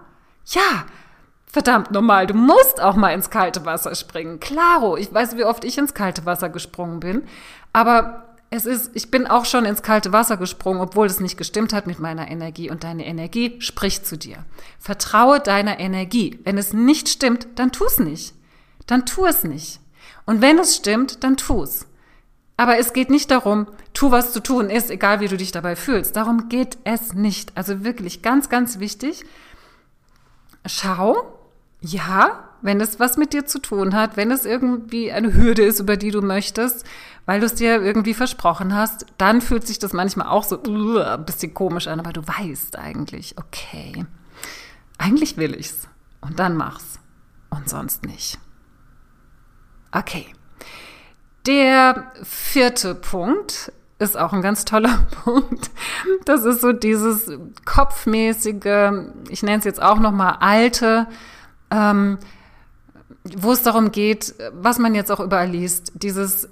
ja, 0.47 0.85
verdammt 1.57 1.89
normal, 1.89 2.27
du 2.27 2.35
musst 2.35 2.79
auch 2.79 2.95
mal 2.95 3.09
ins 3.09 3.31
kalte 3.31 3.65
Wasser 3.65 3.95
springen. 3.95 4.39
Klaro, 4.39 4.95
ich 4.95 5.11
weiß, 5.11 5.37
wie 5.37 5.43
oft 5.43 5.63
ich 5.63 5.79
ins 5.79 5.95
kalte 5.95 6.23
Wasser 6.23 6.49
gesprungen 6.49 6.99
bin, 6.99 7.23
aber 7.73 8.35
es 8.51 8.67
ist, 8.67 8.91
ich 8.93 9.09
bin 9.09 9.25
auch 9.25 9.45
schon 9.45 9.65
ins 9.65 9.81
kalte 9.81 10.13
Wasser 10.13 10.37
gesprungen, 10.37 10.81
obwohl 10.81 11.07
es 11.07 11.19
nicht 11.19 11.35
gestimmt 11.35 11.73
hat 11.73 11.87
mit 11.87 11.97
meiner 11.97 12.29
Energie 12.29 12.69
und 12.69 12.83
deine 12.83 13.07
Energie 13.07 13.59
spricht 13.59 14.05
zu 14.05 14.19
dir. 14.19 14.45
Vertraue 14.77 15.39
deiner 15.39 15.79
Energie. 15.79 16.39
Wenn 16.43 16.59
es 16.59 16.73
nicht 16.73 17.09
stimmt, 17.09 17.47
dann 17.55 17.71
tu 17.71 17.85
es 17.85 17.97
nicht. 17.97 18.35
Dann 18.85 19.07
tu 19.07 19.25
es 19.25 19.43
nicht. 19.43 19.79
Und 20.27 20.41
wenn 20.41 20.59
es 20.59 20.75
stimmt, 20.75 21.23
dann 21.23 21.37
tu 21.37 21.63
es. 21.63 21.87
Aber 22.55 22.77
es 22.77 22.93
geht 22.93 23.09
nicht 23.09 23.31
darum, 23.31 23.65
tu 23.95 24.11
was 24.11 24.31
zu 24.31 24.43
tun 24.43 24.69
ist, 24.69 24.91
egal 24.91 25.21
wie 25.21 25.27
du 25.27 25.37
dich 25.37 25.51
dabei 25.51 25.75
fühlst. 25.75 26.15
Darum 26.15 26.49
geht 26.49 26.77
es 26.83 27.15
nicht. 27.15 27.57
Also 27.57 27.83
wirklich 27.83 28.21
ganz, 28.21 28.47
ganz 28.47 28.77
wichtig 28.77 29.25
schau, 30.67 31.36
ja, 31.81 32.43
wenn 32.61 32.81
es 32.81 32.99
was 32.99 33.17
mit 33.17 33.33
dir 33.33 33.45
zu 33.45 33.59
tun 33.59 33.93
hat, 33.93 34.17
wenn 34.17 34.31
es 34.31 34.45
irgendwie 34.45 35.11
eine 35.11 35.33
Hürde 35.33 35.63
ist, 35.63 35.79
über 35.79 35.95
die 35.95 36.11
du 36.11 36.21
möchtest, 36.21 36.85
weil 37.25 37.39
du 37.39 37.45
es 37.45 37.55
dir 37.55 37.81
irgendwie 37.81 38.13
versprochen 38.13 38.73
hast, 38.73 39.05
dann 39.17 39.41
fühlt 39.41 39.67
sich 39.67 39.79
das 39.79 39.93
manchmal 39.93 40.27
auch 40.27 40.43
so 40.43 40.59
uh, 40.65 40.99
ein 40.99 41.25
bisschen 41.25 41.53
komisch 41.53 41.87
an, 41.87 41.99
aber 41.99 42.13
du 42.13 42.21
weißt 42.25 42.77
eigentlich, 42.77 43.35
okay, 43.37 44.05
eigentlich 44.97 45.37
will 45.37 45.53
ich's 45.53 45.87
und 46.21 46.39
dann 46.39 46.57
mach's 46.57 46.99
und 47.49 47.69
sonst 47.69 48.05
nicht. 48.05 48.39
Okay. 49.91 50.27
Der 51.45 52.11
vierte 52.23 52.95
Punkt 52.95 53.71
ist 53.99 54.17
auch 54.17 54.33
ein 54.33 54.41
ganz 54.41 54.65
toller 54.65 55.07
Punkt. 55.23 55.69
Das 56.25 56.43
ist 56.43 56.61
so 56.61 56.71
dieses 56.73 57.31
kopfmäßige, 57.65 58.91
ich 59.29 59.43
nenne 59.43 59.59
es 59.59 59.65
jetzt 59.65 59.81
auch 59.81 59.99
nochmal 59.99 60.37
alte, 60.39 61.07
ähm, 61.71 62.17
wo 63.23 63.51
es 63.51 63.63
darum 63.63 63.91
geht, 63.91 64.35
was 64.53 64.79
man 64.79 64.95
jetzt 64.95 65.11
auch 65.11 65.19
überall 65.19 65.49
liest, 65.49 65.91
dieses 65.95 66.49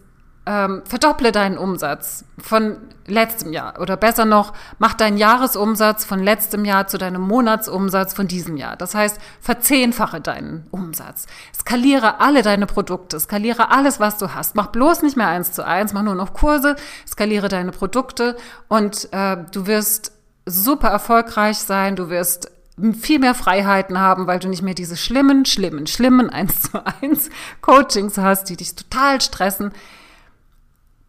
ähm, 0.47 0.83
verdopple 0.85 1.31
deinen 1.31 1.57
Umsatz 1.57 2.23
von 2.37 2.77
letztem 3.07 3.51
Jahr 3.51 3.79
oder 3.79 3.97
besser 3.97 4.25
noch, 4.25 4.53
mach 4.77 4.93
deinen 4.93 5.17
Jahresumsatz 5.17 6.05
von 6.05 6.23
letztem 6.23 6.65
Jahr 6.65 6.87
zu 6.87 6.97
deinem 6.97 7.21
Monatsumsatz 7.21 8.13
von 8.13 8.27
diesem 8.27 8.57
Jahr. 8.57 8.75
Das 8.75 8.93
heißt, 8.93 9.19
verzehnfache 9.41 10.21
deinen 10.21 10.67
Umsatz. 10.71 11.25
Skaliere 11.57 12.19
alle 12.19 12.41
deine 12.41 12.67
Produkte, 12.67 13.19
skaliere 13.19 13.71
alles, 13.71 13.99
was 13.99 14.17
du 14.17 14.33
hast. 14.33 14.55
Mach 14.55 14.67
bloß 14.67 15.01
nicht 15.01 15.17
mehr 15.17 15.27
eins 15.27 15.51
zu 15.51 15.65
eins, 15.65 15.93
mach 15.93 16.03
nur 16.03 16.15
noch 16.15 16.33
Kurse, 16.33 16.75
skaliere 17.07 17.47
deine 17.47 17.71
Produkte 17.71 18.35
und 18.67 19.11
äh, 19.13 19.37
du 19.51 19.65
wirst 19.67 20.11
super 20.45 20.89
erfolgreich 20.89 21.57
sein, 21.57 21.95
du 21.95 22.09
wirst 22.09 22.51
viel 22.99 23.19
mehr 23.19 23.35
Freiheiten 23.35 23.99
haben, 23.99 24.27
weil 24.27 24.39
du 24.39 24.49
nicht 24.49 24.61
mehr 24.61 24.73
diese 24.73 24.97
schlimmen, 24.97 25.45
schlimmen, 25.45 25.87
schlimmen 25.87 26.29
eins 26.31 26.63
zu 26.63 26.83
eins 27.01 27.29
Coachings 27.61 28.17
hast, 28.17 28.49
die 28.49 28.57
dich 28.57 28.75
total 28.75 29.21
stressen 29.21 29.71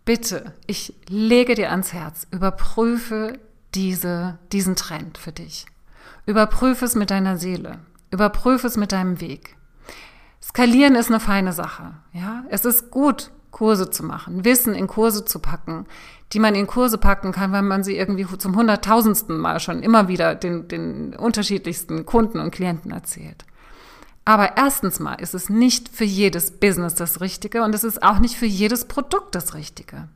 bitte, 0.07 0.55
ich 0.67 0.95
lege 1.09 1.55
dir 1.55 1.71
ans 1.71 1.93
Herz, 1.93 2.27
überprüfe 2.31 3.39
diese, 3.75 4.39
diesen 4.53 4.75
Trend 4.77 5.19
für 5.19 5.33
dich. 5.33 5.67
Überprüfe 6.25 6.87
es 6.87 6.95
mit 6.95 7.11
deiner 7.11 7.37
Seele. 7.37 7.81
Überprüfe 8.11 8.67
es 8.67 8.79
mit 8.79 8.93
deinem 8.93 9.21
Weg. 9.21 9.57
Skalieren 10.43 10.95
ist 10.95 11.09
eine 11.09 11.21
feine 11.21 11.53
Sache. 11.53 11.95
Ja, 12.13 12.45
es 12.49 12.65
ist 12.65 12.91
gut, 12.91 13.31
Kurse 13.57 13.89
zu 13.89 14.05
machen, 14.05 14.45
Wissen 14.45 14.75
in 14.75 14.87
Kurse 14.87 15.25
zu 15.25 15.39
packen, 15.39 15.87
die 16.35 16.41
man 16.41 16.55
in 16.55 16.67
Kurse 16.67 16.99
packen 16.99 17.33
kann, 17.33 17.53
weil 17.53 17.63
man 17.63 17.83
sie 17.83 17.97
irgendwie 17.97 18.27
zum 18.37 18.55
hunderttausendsten 18.55 19.39
Mal 19.39 19.61
schon 19.61 19.83
immer 19.83 20.09
wieder 20.09 20.35
den, 20.35 20.69
den 20.69 21.17
unterschiedlichsten 21.17 22.05
Kunden 22.05 22.39
und 22.39 22.51
Klienten 22.51 22.91
erzählt. 22.91 23.47
Aber 24.27 24.59
erstens 24.59 25.01
mal 25.01 25.15
ist 25.15 25.33
es 25.33 25.49
nicht 25.49 25.89
für 25.89 26.05
jedes 26.05 26.51
Business 26.51 26.97
das 26.97 27.23
Richtige 27.23 27.63
und 27.63 27.75
es 27.75 27.83
ist 27.83 28.03
auch 28.03 28.19
nicht 28.19 28.37
für 28.37 28.45
jedes 28.45 28.85
Produkt 28.85 29.35
das 29.35 29.55
Richtige. 29.55 30.09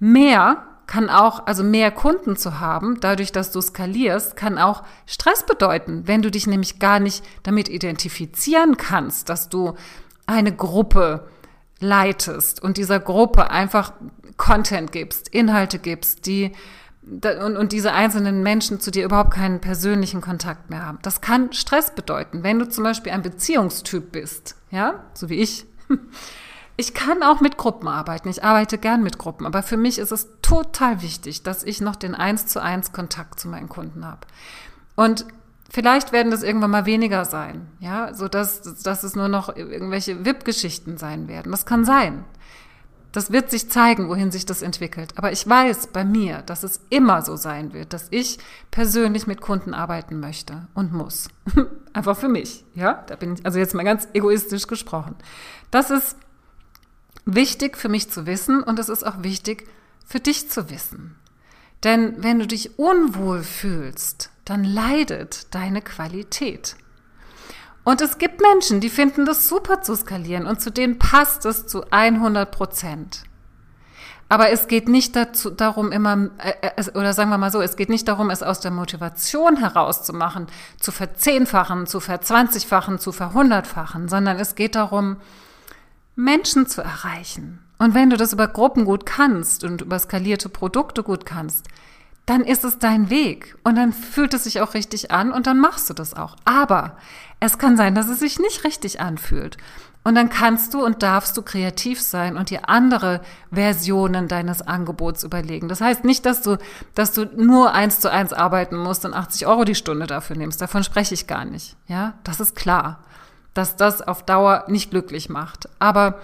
Mehr 0.00 0.64
kann 0.88 1.10
auch, 1.10 1.46
also 1.46 1.62
mehr 1.62 1.92
Kunden 1.92 2.34
zu 2.36 2.58
haben, 2.58 2.98
dadurch, 3.00 3.30
dass 3.30 3.52
du 3.52 3.60
skalierst, 3.60 4.34
kann 4.34 4.58
auch 4.58 4.82
Stress 5.06 5.46
bedeuten, 5.46 6.08
wenn 6.08 6.22
du 6.22 6.30
dich 6.32 6.48
nämlich 6.48 6.80
gar 6.80 6.98
nicht 6.98 7.24
damit 7.44 7.68
identifizieren 7.68 8.76
kannst, 8.76 9.28
dass 9.28 9.48
du 9.48 9.74
eine 10.26 10.52
Gruppe 10.52 11.28
leitest 11.80 12.62
und 12.62 12.76
dieser 12.76 13.00
Gruppe 13.00 13.50
einfach 13.50 13.92
Content 14.36 14.92
gibst, 14.92 15.28
Inhalte 15.28 15.78
gibst, 15.78 16.26
die 16.26 16.52
und, 17.06 17.56
und 17.56 17.72
diese 17.72 17.92
einzelnen 17.92 18.42
Menschen 18.42 18.80
zu 18.80 18.90
dir 18.90 19.04
überhaupt 19.04 19.32
keinen 19.32 19.60
persönlichen 19.60 20.20
Kontakt 20.20 20.70
mehr 20.70 20.86
haben. 20.86 20.98
Das 21.02 21.20
kann 21.20 21.52
Stress 21.52 21.94
bedeuten. 21.94 22.42
Wenn 22.42 22.58
du 22.58 22.68
zum 22.68 22.84
Beispiel 22.84 23.12
ein 23.12 23.22
Beziehungstyp 23.22 24.10
bist, 24.10 24.56
ja, 24.70 25.04
so 25.12 25.28
wie 25.28 25.34
ich, 25.34 25.66
ich 26.76 26.94
kann 26.94 27.22
auch 27.22 27.42
mit 27.42 27.58
Gruppen 27.58 27.88
arbeiten. 27.88 28.30
Ich 28.30 28.42
arbeite 28.42 28.78
gern 28.78 29.02
mit 29.02 29.18
Gruppen. 29.18 29.44
Aber 29.44 29.62
für 29.62 29.76
mich 29.76 29.98
ist 29.98 30.12
es 30.12 30.28
total 30.40 31.02
wichtig, 31.02 31.42
dass 31.42 31.62
ich 31.62 31.82
noch 31.82 31.96
den 31.96 32.14
eins 32.14 32.46
zu 32.46 32.62
eins 32.62 32.92
Kontakt 32.92 33.38
zu 33.38 33.48
meinen 33.48 33.68
Kunden 33.68 34.06
habe. 34.06 34.26
Und 34.96 35.26
vielleicht 35.74 36.12
werden 36.12 36.30
das 36.30 36.44
irgendwann 36.44 36.70
mal 36.70 36.86
weniger 36.86 37.24
sein. 37.24 37.66
Ja, 37.80 38.14
so 38.14 38.28
dass, 38.28 38.62
dass 38.82 39.02
es 39.02 39.16
nur 39.16 39.26
noch 39.26 39.54
irgendwelche 39.54 40.24
VIP-Geschichten 40.24 40.98
sein 40.98 41.26
werden. 41.26 41.50
Das 41.50 41.66
kann 41.66 41.84
sein. 41.84 42.24
Das 43.10 43.32
wird 43.32 43.50
sich 43.50 43.68
zeigen, 43.70 44.08
wohin 44.08 44.30
sich 44.30 44.46
das 44.46 44.62
entwickelt. 44.62 45.12
Aber 45.16 45.32
ich 45.32 45.48
weiß 45.48 45.88
bei 45.88 46.04
mir, 46.04 46.42
dass 46.42 46.62
es 46.62 46.80
immer 46.90 47.22
so 47.22 47.34
sein 47.34 47.72
wird, 47.72 47.92
dass 47.92 48.06
ich 48.10 48.38
persönlich 48.70 49.26
mit 49.26 49.40
Kunden 49.40 49.74
arbeiten 49.74 50.20
möchte 50.20 50.68
und 50.74 50.92
muss. 50.92 51.28
Einfach 51.92 52.16
für 52.16 52.28
mich. 52.28 52.64
Ja, 52.74 53.04
da 53.08 53.16
bin 53.16 53.34
ich, 53.34 53.44
also 53.44 53.58
jetzt 53.58 53.74
mal 53.74 53.84
ganz 53.84 54.06
egoistisch 54.14 54.68
gesprochen. 54.68 55.16
Das 55.72 55.90
ist 55.90 56.16
wichtig 57.24 57.76
für 57.76 57.88
mich 57.88 58.10
zu 58.10 58.26
wissen 58.26 58.62
und 58.62 58.78
es 58.78 58.88
ist 58.88 59.04
auch 59.04 59.24
wichtig 59.24 59.66
für 60.06 60.20
dich 60.20 60.50
zu 60.50 60.70
wissen. 60.70 61.16
Denn 61.82 62.22
wenn 62.22 62.38
du 62.38 62.46
dich 62.46 62.78
unwohl 62.78 63.42
fühlst, 63.42 64.30
dann 64.44 64.64
leidet 64.64 65.54
deine 65.54 65.82
Qualität. 65.82 66.76
Und 67.84 68.00
es 68.00 68.18
gibt 68.18 68.40
Menschen, 68.40 68.80
die 68.80 68.88
finden 68.88 69.26
das 69.26 69.48
super 69.48 69.82
zu 69.82 69.94
skalieren 69.94 70.46
und 70.46 70.60
zu 70.60 70.70
denen 70.70 70.98
passt 70.98 71.44
es 71.44 71.66
zu 71.66 71.84
100 71.90 72.50
Prozent. 72.50 73.24
Aber 74.30 74.50
es 74.50 74.68
geht 74.68 74.88
nicht 74.88 75.14
dazu, 75.14 75.50
darum, 75.50 75.92
immer, 75.92 76.30
äh, 76.38 76.54
äh 76.76 76.90
oder 76.94 77.12
sagen 77.12 77.28
wir 77.28 77.38
mal 77.38 77.52
so, 77.52 77.60
es 77.60 77.76
geht 77.76 77.90
nicht 77.90 78.08
darum, 78.08 78.30
es 78.30 78.42
aus 78.42 78.58
der 78.58 78.70
Motivation 78.70 79.58
herauszumachen, 79.58 80.46
zu 80.80 80.92
verzehnfachen, 80.92 81.86
zu 81.86 82.00
verzwanzigfachen, 82.00 82.98
zu 82.98 83.12
verhundertfachen, 83.12 84.08
sondern 84.08 84.38
es 84.38 84.54
geht 84.54 84.76
darum, 84.76 85.18
Menschen 86.16 86.66
zu 86.66 86.80
erreichen. 86.80 87.60
Und 87.78 87.92
wenn 87.92 88.08
du 88.08 88.16
das 88.16 88.32
über 88.32 88.48
Gruppen 88.48 88.86
gut 88.86 89.04
kannst 89.04 89.62
und 89.62 89.82
über 89.82 89.98
skalierte 89.98 90.48
Produkte 90.48 91.02
gut 91.02 91.26
kannst, 91.26 91.68
dann 92.26 92.42
ist 92.42 92.64
es 92.64 92.78
dein 92.78 93.10
Weg 93.10 93.56
und 93.64 93.76
dann 93.76 93.92
fühlt 93.92 94.34
es 94.34 94.44
sich 94.44 94.60
auch 94.60 94.74
richtig 94.74 95.10
an 95.10 95.30
und 95.32 95.46
dann 95.46 95.58
machst 95.58 95.90
du 95.90 95.94
das 95.94 96.14
auch. 96.14 96.36
Aber 96.44 96.96
es 97.40 97.58
kann 97.58 97.76
sein, 97.76 97.94
dass 97.94 98.08
es 98.08 98.20
sich 98.20 98.38
nicht 98.38 98.64
richtig 98.64 99.00
anfühlt. 99.00 99.56
Und 100.06 100.16
dann 100.16 100.28
kannst 100.28 100.74
du 100.74 100.84
und 100.84 101.02
darfst 101.02 101.34
du 101.36 101.42
kreativ 101.42 102.00
sein 102.00 102.36
und 102.36 102.50
dir 102.50 102.68
andere 102.68 103.22
Versionen 103.50 104.28
deines 104.28 104.60
Angebots 104.60 105.24
überlegen. 105.24 105.68
Das 105.68 105.80
heißt 105.80 106.04
nicht, 106.04 106.26
dass 106.26 106.42
du, 106.42 106.58
dass 106.94 107.12
du 107.12 107.24
nur 107.24 107.72
eins 107.72 108.00
zu 108.00 108.10
eins 108.10 108.34
arbeiten 108.34 108.76
musst 108.76 109.06
und 109.06 109.14
80 109.14 109.46
Euro 109.46 109.64
die 109.64 109.74
Stunde 109.74 110.06
dafür 110.06 110.36
nimmst. 110.36 110.60
Davon 110.60 110.84
spreche 110.84 111.14
ich 111.14 111.26
gar 111.26 111.46
nicht. 111.46 111.76
Ja, 111.88 112.14
das 112.22 112.40
ist 112.40 112.54
klar 112.54 113.00
dass 113.54 113.76
das 113.76 114.02
auf 114.02 114.24
Dauer 114.24 114.64
nicht 114.68 114.90
glücklich 114.90 115.28
macht. 115.28 115.68
Aber 115.78 116.20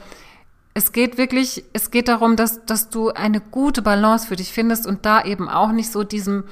es 0.75 0.93
geht 0.93 1.19
wirklich, 1.19 1.65
es 1.73 1.91
geht 1.91 2.09
darum, 2.09 2.37
dass, 2.37 2.65
dass 2.65 2.91
du 2.91 3.11
eine 3.11 3.41
gute 3.41 3.83
Balance 3.83 4.27
für 4.27 4.37
dich 4.37 4.53
findest 4.53 4.87
und 4.87 5.05
da 5.05 5.23
eben 5.23 5.49
auch 5.49 5.73
nicht 5.73 5.91
so 5.91 6.05
diesem, 6.05 6.45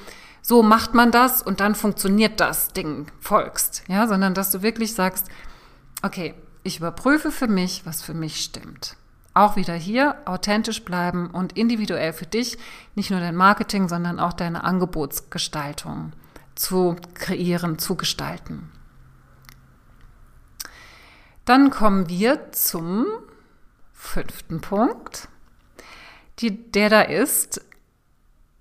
so 0.42 0.62
macht 0.62 0.94
man 0.94 1.10
das 1.10 1.42
und 1.42 1.60
dann 1.60 1.74
funktioniert 1.74 2.40
das 2.40 2.68
Ding 2.68 3.06
folgst, 3.20 3.84
ja, 3.88 4.06
sondern 4.08 4.34
dass 4.34 4.50
du 4.50 4.62
wirklich 4.62 4.94
sagst, 4.94 5.28
okay, 6.02 6.34
ich 6.64 6.78
überprüfe 6.78 7.30
für 7.30 7.48
mich, 7.48 7.86
was 7.86 8.02
für 8.02 8.14
mich 8.14 8.40
stimmt. 8.40 8.96
Auch 9.34 9.54
wieder 9.54 9.74
hier 9.74 10.16
authentisch 10.24 10.84
bleiben 10.84 11.30
und 11.30 11.56
individuell 11.56 12.12
für 12.12 12.26
dich 12.26 12.58
nicht 12.96 13.10
nur 13.10 13.20
dein 13.20 13.36
Marketing, 13.36 13.88
sondern 13.88 14.18
auch 14.18 14.32
deine 14.32 14.64
Angebotsgestaltung 14.64 16.12
zu 16.56 16.96
kreieren, 17.14 17.78
zu 17.78 17.94
gestalten. 17.94 18.72
Dann 21.44 21.70
kommen 21.70 22.08
wir 22.08 22.50
zum 22.50 23.06
fünften 23.98 24.60
Punkt, 24.60 25.28
die, 26.38 26.70
der 26.70 26.88
da 26.88 27.02
ist, 27.02 27.60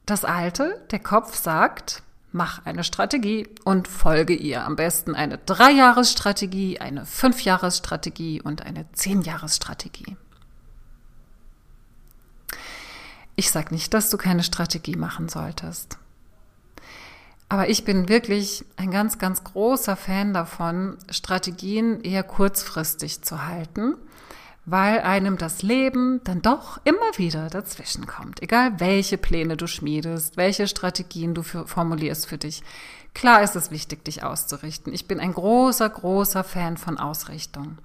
das 0.06 0.26
Alte, 0.26 0.84
der 0.90 1.00
Kopf 1.00 1.36
sagt, 1.36 2.02
mach 2.32 2.66
eine 2.66 2.84
Strategie 2.84 3.48
und 3.64 3.88
folge 3.88 4.34
ihr. 4.34 4.66
Am 4.66 4.76
besten 4.76 5.16
eine 5.16 5.38
Dreijahresstrategie, 5.38 6.80
eine 6.80 7.06
Fünfjahresstrategie 7.06 8.42
und 8.42 8.64
eine 8.66 8.92
Zehnjahresstrategie. 8.94 10.18
Ich 13.36 13.52
sage 13.52 13.74
nicht, 13.74 13.94
dass 13.94 14.10
du 14.10 14.18
keine 14.18 14.44
Strategie 14.44 14.96
machen 14.96 15.30
solltest. 15.30 16.00
Aber 17.50 17.70
ich 17.70 17.86
bin 17.86 18.10
wirklich 18.10 18.66
ein 18.76 18.92
ganz, 18.92 19.20
ganz 19.20 19.44
großer 19.44 19.96
Fan 19.96 20.34
davon, 20.34 20.98
Strategien 21.12 22.02
eher 22.02 22.24
kurzfristig 22.24 23.22
zu 23.22 23.46
halten, 23.46 23.96
weil 24.70 25.00
einem 25.00 25.38
das 25.38 25.64
Leben 25.64 26.20
dann 26.26 26.42
doch 26.42 26.82
immer 26.84 27.16
wieder 27.16 27.50
dazwischen 27.50 28.06
kommt. 28.06 28.42
Egal 28.42 28.82
welche 28.82 29.18
Pläne 29.18 29.56
du 29.56 29.66
schmiedest, 29.66 30.36
welche 30.36 30.68
Strategien 30.68 31.34
du 31.34 31.42
für, 31.42 31.66
formulierst 31.66 32.28
für 32.28 32.38
dich. 32.38 32.64
Klar 33.14 33.42
ist 33.42 33.56
es 33.56 33.72
wichtig, 33.72 34.04
dich 34.04 34.24
auszurichten. 34.24 34.94
Ich 34.94 35.08
bin 35.08 35.22
ein 35.22 35.34
großer, 35.34 35.90
großer 35.90 36.44
Fan 36.44 36.76
von 36.76 36.98
Ausrichtung. 36.98 37.78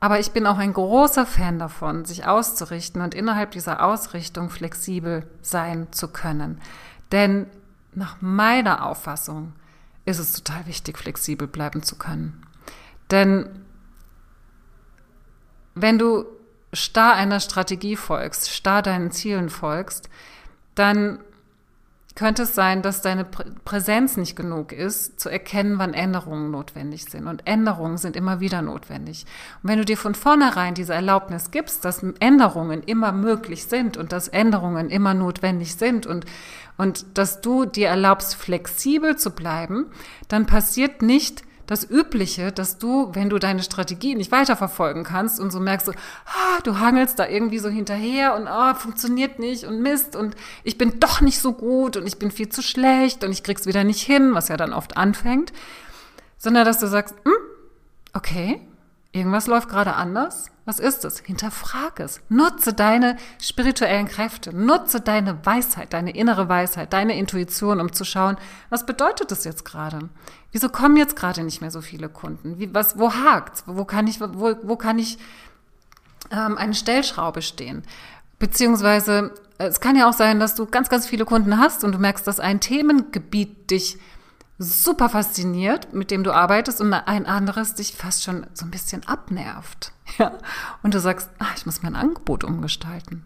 Aber 0.00 0.18
ich 0.18 0.32
bin 0.32 0.48
auch 0.48 0.58
ein 0.58 0.72
großer 0.72 1.26
Fan 1.26 1.60
davon, 1.60 2.04
sich 2.04 2.26
auszurichten 2.26 3.02
und 3.02 3.14
innerhalb 3.14 3.52
dieser 3.52 3.84
Ausrichtung 3.84 4.50
flexibel 4.50 5.24
sein 5.42 5.86
zu 5.92 6.08
können. 6.08 6.60
Denn 7.12 7.46
nach 7.94 8.16
meiner 8.20 8.84
Auffassung 8.84 9.52
ist 10.04 10.18
es 10.18 10.32
total 10.32 10.66
wichtig, 10.66 10.98
flexibel 10.98 11.46
bleiben 11.46 11.84
zu 11.84 11.94
können. 11.96 12.42
Denn 13.12 13.48
wenn 15.76 15.98
du 15.98 16.24
starr 16.72 17.14
einer 17.14 17.38
Strategie 17.38 17.96
folgst, 17.96 18.50
starr 18.50 18.82
deinen 18.82 19.12
Zielen 19.12 19.50
folgst, 19.50 20.08
dann 20.74 21.20
könnte 22.16 22.44
es 22.44 22.54
sein, 22.54 22.80
dass 22.80 23.02
deine 23.02 23.26
Präsenz 23.26 24.16
nicht 24.16 24.36
genug 24.36 24.72
ist, 24.72 25.20
zu 25.20 25.28
erkennen, 25.28 25.78
wann 25.78 25.92
Änderungen 25.92 26.50
notwendig 26.50 27.04
sind. 27.04 27.26
Und 27.26 27.46
Änderungen 27.46 27.98
sind 27.98 28.16
immer 28.16 28.40
wieder 28.40 28.62
notwendig. 28.62 29.26
Und 29.62 29.68
wenn 29.68 29.78
du 29.78 29.84
dir 29.84 29.98
von 29.98 30.14
vornherein 30.14 30.72
diese 30.72 30.94
Erlaubnis 30.94 31.50
gibst, 31.50 31.84
dass 31.84 32.02
Änderungen 32.02 32.82
immer 32.82 33.12
möglich 33.12 33.66
sind 33.66 33.98
und 33.98 34.12
dass 34.12 34.28
Änderungen 34.28 34.88
immer 34.88 35.12
notwendig 35.12 35.76
sind 35.76 36.06
und, 36.06 36.24
und 36.78 37.04
dass 37.18 37.42
du 37.42 37.66
dir 37.66 37.88
erlaubst, 37.88 38.34
flexibel 38.34 39.16
zu 39.16 39.30
bleiben, 39.32 39.86
dann 40.28 40.46
passiert 40.46 41.02
nicht, 41.02 41.44
das 41.66 41.88
Übliche, 41.88 42.52
dass 42.52 42.78
du, 42.78 43.14
wenn 43.14 43.28
du 43.28 43.38
deine 43.38 43.62
Strategie 43.62 44.14
nicht 44.14 44.32
weiterverfolgen 44.32 45.04
kannst 45.04 45.40
und 45.40 45.50
so 45.50 45.60
merkst, 45.60 45.86
so, 45.86 45.92
ah, 45.92 46.60
du 46.64 46.78
hangelst 46.78 47.18
da 47.18 47.26
irgendwie 47.26 47.58
so 47.58 47.68
hinterher 47.68 48.34
und 48.36 48.46
ah, 48.46 48.74
funktioniert 48.74 49.38
nicht 49.38 49.64
und 49.64 49.80
Mist 49.82 50.16
und 50.16 50.36
ich 50.64 50.78
bin 50.78 51.00
doch 51.00 51.20
nicht 51.20 51.40
so 51.40 51.52
gut 51.52 51.96
und 51.96 52.06
ich 52.06 52.18
bin 52.18 52.30
viel 52.30 52.48
zu 52.48 52.62
schlecht 52.62 53.24
und 53.24 53.32
ich 53.32 53.42
krieg's 53.42 53.66
wieder 53.66 53.84
nicht 53.84 54.02
hin, 54.02 54.34
was 54.34 54.48
ja 54.48 54.56
dann 54.56 54.72
oft 54.72 54.96
anfängt, 54.96 55.52
sondern 56.38 56.64
dass 56.64 56.78
du 56.78 56.86
sagst, 56.86 57.14
hm, 57.24 57.34
okay, 58.12 58.60
Irgendwas 59.16 59.46
läuft 59.46 59.70
gerade 59.70 59.94
anders? 59.94 60.50
Was 60.66 60.80
ist 60.80 61.04
es? 61.04 61.20
Hinterfrag 61.20 62.00
es. 62.00 62.20
Nutze 62.28 62.72
deine 62.72 63.16
spirituellen 63.40 64.08
Kräfte. 64.08 64.52
Nutze 64.52 65.00
deine 65.00 65.46
Weisheit, 65.46 65.92
deine 65.92 66.10
innere 66.10 66.48
Weisheit, 66.48 66.92
deine 66.92 67.16
Intuition, 67.16 67.80
um 67.80 67.92
zu 67.92 68.04
schauen, 68.04 68.36
was 68.68 68.84
bedeutet 68.84 69.30
das 69.30 69.44
jetzt 69.44 69.64
gerade? 69.64 70.08
Wieso 70.50 70.68
kommen 70.68 70.96
jetzt 70.96 71.14
gerade 71.14 71.44
nicht 71.44 71.60
mehr 71.60 71.70
so 71.70 71.80
viele 71.80 72.08
Kunden? 72.08 72.58
Wie, 72.58 72.74
was, 72.74 72.98
wo 72.98 73.12
hakt's? 73.12 73.62
Wo 73.66 73.84
kann 73.84 74.08
ich, 74.08 74.20
wo, 74.20 74.56
wo 74.62 74.76
kann 74.76 74.98
ich 74.98 75.18
ähm, 76.32 76.58
eine 76.58 76.74
Stellschraube 76.74 77.42
stehen? 77.42 77.84
Beziehungsweise, 78.40 79.32
es 79.58 79.80
kann 79.80 79.94
ja 79.94 80.08
auch 80.08 80.14
sein, 80.14 80.40
dass 80.40 80.56
du 80.56 80.66
ganz, 80.66 80.88
ganz 80.88 81.06
viele 81.06 81.24
Kunden 81.24 81.58
hast 81.58 81.84
und 81.84 81.92
du 81.92 81.98
merkst, 81.98 82.26
dass 82.26 82.40
ein 82.40 82.58
Themengebiet 82.58 83.70
dich 83.70 83.98
super 84.58 85.08
fasziniert, 85.08 85.92
mit 85.92 86.10
dem 86.10 86.24
du 86.24 86.32
arbeitest 86.32 86.80
und 86.80 86.92
ein 86.92 87.26
anderes 87.26 87.74
dich 87.74 87.94
fast 87.94 88.24
schon 88.24 88.46
so 88.54 88.64
ein 88.64 88.70
bisschen 88.70 89.06
abnervt. 89.06 89.92
Ja? 90.18 90.32
Und 90.84 90.94
du 90.94 91.00
sagst, 91.00 91.28
ach, 91.40 91.56
ich 91.56 91.66
muss 91.66 91.82
mein 91.82 91.96
Angebot 91.96 92.44
umgestalten. 92.44 93.24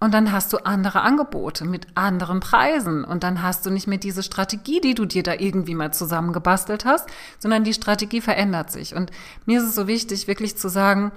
Und 0.00 0.14
dann 0.14 0.32
hast 0.32 0.52
du 0.52 0.58
andere 0.64 1.02
Angebote 1.02 1.64
mit 1.64 1.86
anderen 1.96 2.40
Preisen. 2.40 3.04
Und 3.04 3.24
dann 3.24 3.42
hast 3.42 3.66
du 3.66 3.70
nicht 3.70 3.86
mehr 3.86 3.98
diese 3.98 4.22
Strategie, 4.22 4.80
die 4.80 4.94
du 4.94 5.04
dir 5.04 5.22
da 5.22 5.34
irgendwie 5.34 5.74
mal 5.74 5.92
zusammengebastelt 5.92 6.84
hast, 6.84 7.08
sondern 7.38 7.64
die 7.64 7.74
Strategie 7.74 8.20
verändert 8.20 8.70
sich. 8.70 8.94
Und 8.94 9.10
mir 9.44 9.60
ist 9.60 9.66
es 9.66 9.74
so 9.74 9.86
wichtig, 9.86 10.28
wirklich 10.28 10.56
zu 10.56 10.68
sagen, 10.68 11.12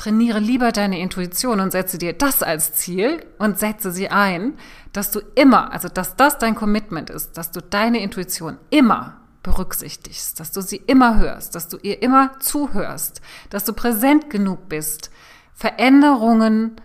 trainiere 0.00 0.38
lieber 0.38 0.72
deine 0.72 0.98
Intuition 0.98 1.60
und 1.60 1.72
setze 1.72 1.98
dir 1.98 2.14
das 2.14 2.42
als 2.42 2.72
Ziel 2.72 3.22
und 3.38 3.58
setze 3.58 3.92
sie 3.92 4.08
ein, 4.08 4.54
dass 4.94 5.10
du 5.10 5.20
immer, 5.34 5.72
also 5.72 5.88
dass 5.88 6.16
das 6.16 6.38
dein 6.38 6.54
Commitment 6.54 7.10
ist, 7.10 7.36
dass 7.36 7.50
du 7.50 7.60
deine 7.60 8.00
Intuition 8.00 8.56
immer 8.70 9.20
berücksichtigst, 9.42 10.40
dass 10.40 10.52
du 10.52 10.62
sie 10.62 10.78
immer 10.78 11.18
hörst, 11.18 11.54
dass 11.54 11.68
du 11.68 11.76
ihr 11.82 12.00
immer 12.00 12.40
zuhörst, 12.40 13.20
dass 13.50 13.64
du 13.64 13.74
präsent 13.74 14.30
genug 14.30 14.70
bist, 14.70 15.10
Veränderungen 15.52 16.76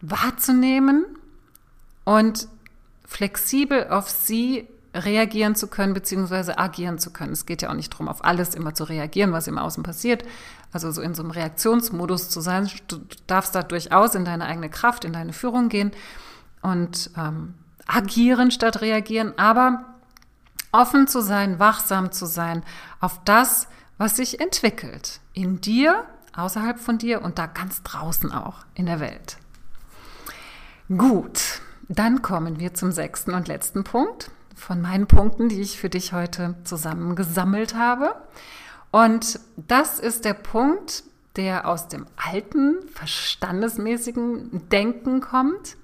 wahrzunehmen 0.00 1.06
und 2.02 2.48
flexibel 3.06 3.86
auf 3.88 4.10
sie 4.10 4.66
reagieren 5.04 5.54
zu 5.54 5.68
können, 5.68 5.94
beziehungsweise 5.94 6.58
agieren 6.58 6.98
zu 6.98 7.12
können. 7.12 7.32
Es 7.32 7.46
geht 7.46 7.62
ja 7.62 7.70
auch 7.70 7.74
nicht 7.74 7.92
darum, 7.92 8.08
auf 8.08 8.24
alles 8.24 8.54
immer 8.54 8.74
zu 8.74 8.84
reagieren, 8.84 9.32
was 9.32 9.46
im 9.46 9.58
Außen 9.58 9.82
passiert. 9.82 10.24
Also 10.72 10.90
so 10.90 11.02
in 11.02 11.14
so 11.14 11.22
einem 11.22 11.30
Reaktionsmodus 11.30 12.28
zu 12.28 12.40
sein. 12.40 12.68
Du 12.88 13.00
darfst 13.26 13.54
da 13.54 13.62
durchaus 13.62 14.14
in 14.14 14.24
deine 14.24 14.46
eigene 14.46 14.68
Kraft, 14.68 15.04
in 15.04 15.12
deine 15.12 15.32
Führung 15.32 15.68
gehen 15.68 15.92
und 16.62 17.10
ähm, 17.16 17.54
agieren 17.86 18.50
statt 18.50 18.80
reagieren, 18.80 19.32
aber 19.38 19.84
offen 20.72 21.06
zu 21.06 21.22
sein, 21.22 21.58
wachsam 21.58 22.12
zu 22.12 22.26
sein 22.26 22.62
auf 23.00 23.20
das, 23.24 23.68
was 23.98 24.16
sich 24.16 24.40
entwickelt. 24.40 25.20
In 25.32 25.60
dir, 25.60 26.04
außerhalb 26.34 26.78
von 26.78 26.98
dir 26.98 27.22
und 27.22 27.38
da 27.38 27.46
ganz 27.46 27.82
draußen 27.82 28.32
auch 28.32 28.64
in 28.74 28.86
der 28.86 29.00
Welt. 29.00 29.38
Gut, 30.88 31.60
dann 31.88 32.22
kommen 32.22 32.58
wir 32.60 32.74
zum 32.74 32.92
sechsten 32.92 33.34
und 33.34 33.48
letzten 33.48 33.84
Punkt 33.84 34.30
von 34.56 34.80
meinen 34.80 35.06
Punkten, 35.06 35.48
die 35.48 35.60
ich 35.60 35.78
für 35.78 35.90
dich 35.90 36.12
heute 36.12 36.56
zusammengesammelt 36.64 37.76
habe. 37.76 38.16
Und 38.90 39.38
das 39.56 40.00
ist 40.00 40.24
der 40.24 40.34
Punkt, 40.34 41.04
der 41.36 41.68
aus 41.68 41.86
dem 41.88 42.06
alten, 42.16 42.88
verstandesmäßigen 42.88 44.68
Denken 44.70 45.20
kommt. 45.20 45.76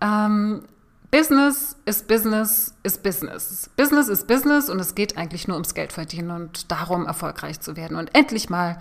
Ähm, 0.00 0.64
Business 1.12 1.76
ist 1.84 2.08
Business 2.08 2.74
ist 2.82 3.02
Business. 3.02 3.70
Business 3.76 4.08
ist 4.08 4.26
Business 4.26 4.68
und 4.68 4.80
es 4.80 4.96
geht 4.96 5.16
eigentlich 5.16 5.46
nur 5.46 5.56
ums 5.56 5.74
Geld 5.74 5.92
verdienen 5.92 6.32
und 6.32 6.70
darum 6.72 7.06
erfolgreich 7.06 7.60
zu 7.60 7.76
werden 7.76 7.96
und 7.96 8.12
endlich 8.14 8.50
mal 8.50 8.80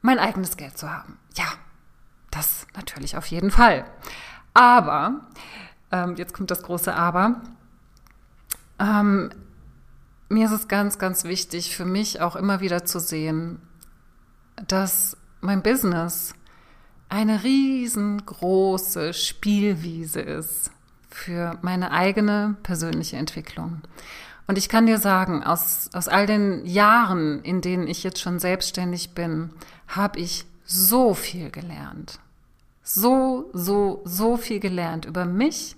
mein 0.00 0.18
eigenes 0.18 0.56
Geld 0.56 0.78
zu 0.78 0.90
haben. 0.90 1.18
Ja, 1.36 1.44
das 2.30 2.66
natürlich 2.74 3.16
auf 3.16 3.26
jeden 3.26 3.50
Fall. 3.50 3.84
Aber, 4.54 5.26
ähm, 5.92 6.16
jetzt 6.16 6.32
kommt 6.32 6.50
das 6.50 6.62
große 6.62 6.94
Aber, 6.94 7.42
ähm, 8.78 9.30
mir 10.28 10.46
ist 10.46 10.52
es 10.52 10.68
ganz, 10.68 10.98
ganz 10.98 11.24
wichtig 11.24 11.74
für 11.76 11.84
mich 11.84 12.20
auch 12.20 12.36
immer 12.36 12.60
wieder 12.60 12.84
zu 12.84 13.00
sehen, 13.00 13.60
dass 14.66 15.16
mein 15.40 15.62
Business 15.62 16.34
eine 17.08 17.42
riesengroße 17.42 19.14
Spielwiese 19.14 20.20
ist 20.20 20.70
für 21.10 21.58
meine 21.62 21.90
eigene 21.90 22.56
persönliche 22.62 23.16
Entwicklung. 23.16 23.80
Und 24.46 24.58
ich 24.58 24.68
kann 24.68 24.86
dir 24.86 24.98
sagen, 24.98 25.42
aus, 25.42 25.90
aus 25.92 26.08
all 26.08 26.26
den 26.26 26.64
Jahren, 26.64 27.42
in 27.42 27.60
denen 27.60 27.86
ich 27.86 28.02
jetzt 28.02 28.20
schon 28.20 28.38
selbstständig 28.38 29.14
bin, 29.14 29.50
habe 29.88 30.18
ich 30.18 30.46
so 30.64 31.14
viel 31.14 31.50
gelernt. 31.50 32.18
So, 32.82 33.50
so, 33.52 34.00
so 34.04 34.36
viel 34.36 34.60
gelernt 34.60 35.04
über 35.04 35.26
mich, 35.26 35.76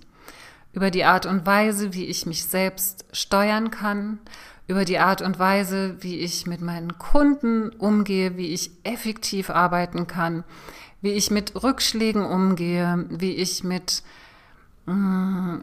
über 0.73 0.91
die 0.91 1.03
Art 1.03 1.25
und 1.25 1.45
Weise, 1.45 1.93
wie 1.93 2.05
ich 2.05 2.25
mich 2.25 2.45
selbst 2.45 3.05
steuern 3.11 3.71
kann, 3.71 4.19
über 4.67 4.85
die 4.85 4.99
Art 4.99 5.21
und 5.21 5.37
Weise, 5.37 5.97
wie 5.99 6.19
ich 6.19 6.47
mit 6.47 6.61
meinen 6.61 6.97
Kunden 6.97 7.69
umgehe, 7.71 8.37
wie 8.37 8.53
ich 8.53 8.71
effektiv 8.83 9.49
arbeiten 9.49 10.07
kann, 10.07 10.45
wie 11.01 11.11
ich 11.11 11.29
mit 11.29 11.61
Rückschlägen 11.61 12.23
umgehe, 12.25 13.05
wie 13.09 13.33
ich 13.33 13.63
mit 13.63 14.01
mm, 14.85 15.57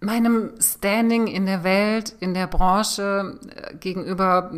meinem 0.00 0.50
Standing 0.60 1.26
in 1.26 1.46
der 1.46 1.64
Welt, 1.64 2.14
in 2.20 2.34
der 2.34 2.46
Branche 2.46 3.38
äh, 3.54 3.76
gegenüber, 3.76 4.50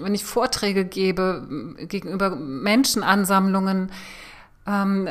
wenn 0.00 0.14
ich 0.14 0.24
Vorträge 0.24 0.84
gebe, 0.84 1.76
gegenüber 1.88 2.36
Menschenansammlungen, 2.36 3.90
ähm, 4.66 5.08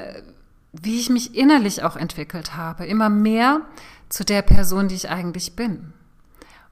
wie 0.72 1.00
ich 1.00 1.10
mich 1.10 1.36
innerlich 1.36 1.84
auch 1.84 1.96
entwickelt 1.96 2.56
habe, 2.56 2.86
immer 2.86 3.10
mehr 3.10 3.62
zu 4.10 4.24
der 4.24 4.42
Person, 4.42 4.88
die 4.88 4.96
ich 4.96 5.10
eigentlich 5.10 5.56
bin. 5.56 5.94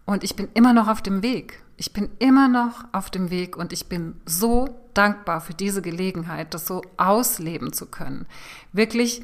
Und 0.05 0.23
ich 0.23 0.35
bin 0.35 0.49
immer 0.53 0.73
noch 0.73 0.87
auf 0.87 1.01
dem 1.01 1.23
Weg. 1.23 1.63
Ich 1.77 1.91
bin 1.91 2.09
immer 2.19 2.47
noch 2.47 2.85
auf 2.93 3.09
dem 3.09 3.29
Weg 3.29 3.57
und 3.57 3.73
ich 3.73 3.87
bin 3.87 4.15
so 4.25 4.69
dankbar 4.93 5.41
für 5.41 5.53
diese 5.53 5.81
Gelegenheit, 5.81 6.53
das 6.53 6.67
so 6.67 6.81
ausleben 6.97 7.73
zu 7.73 7.87
können. 7.87 8.25
Wirklich 8.71 9.23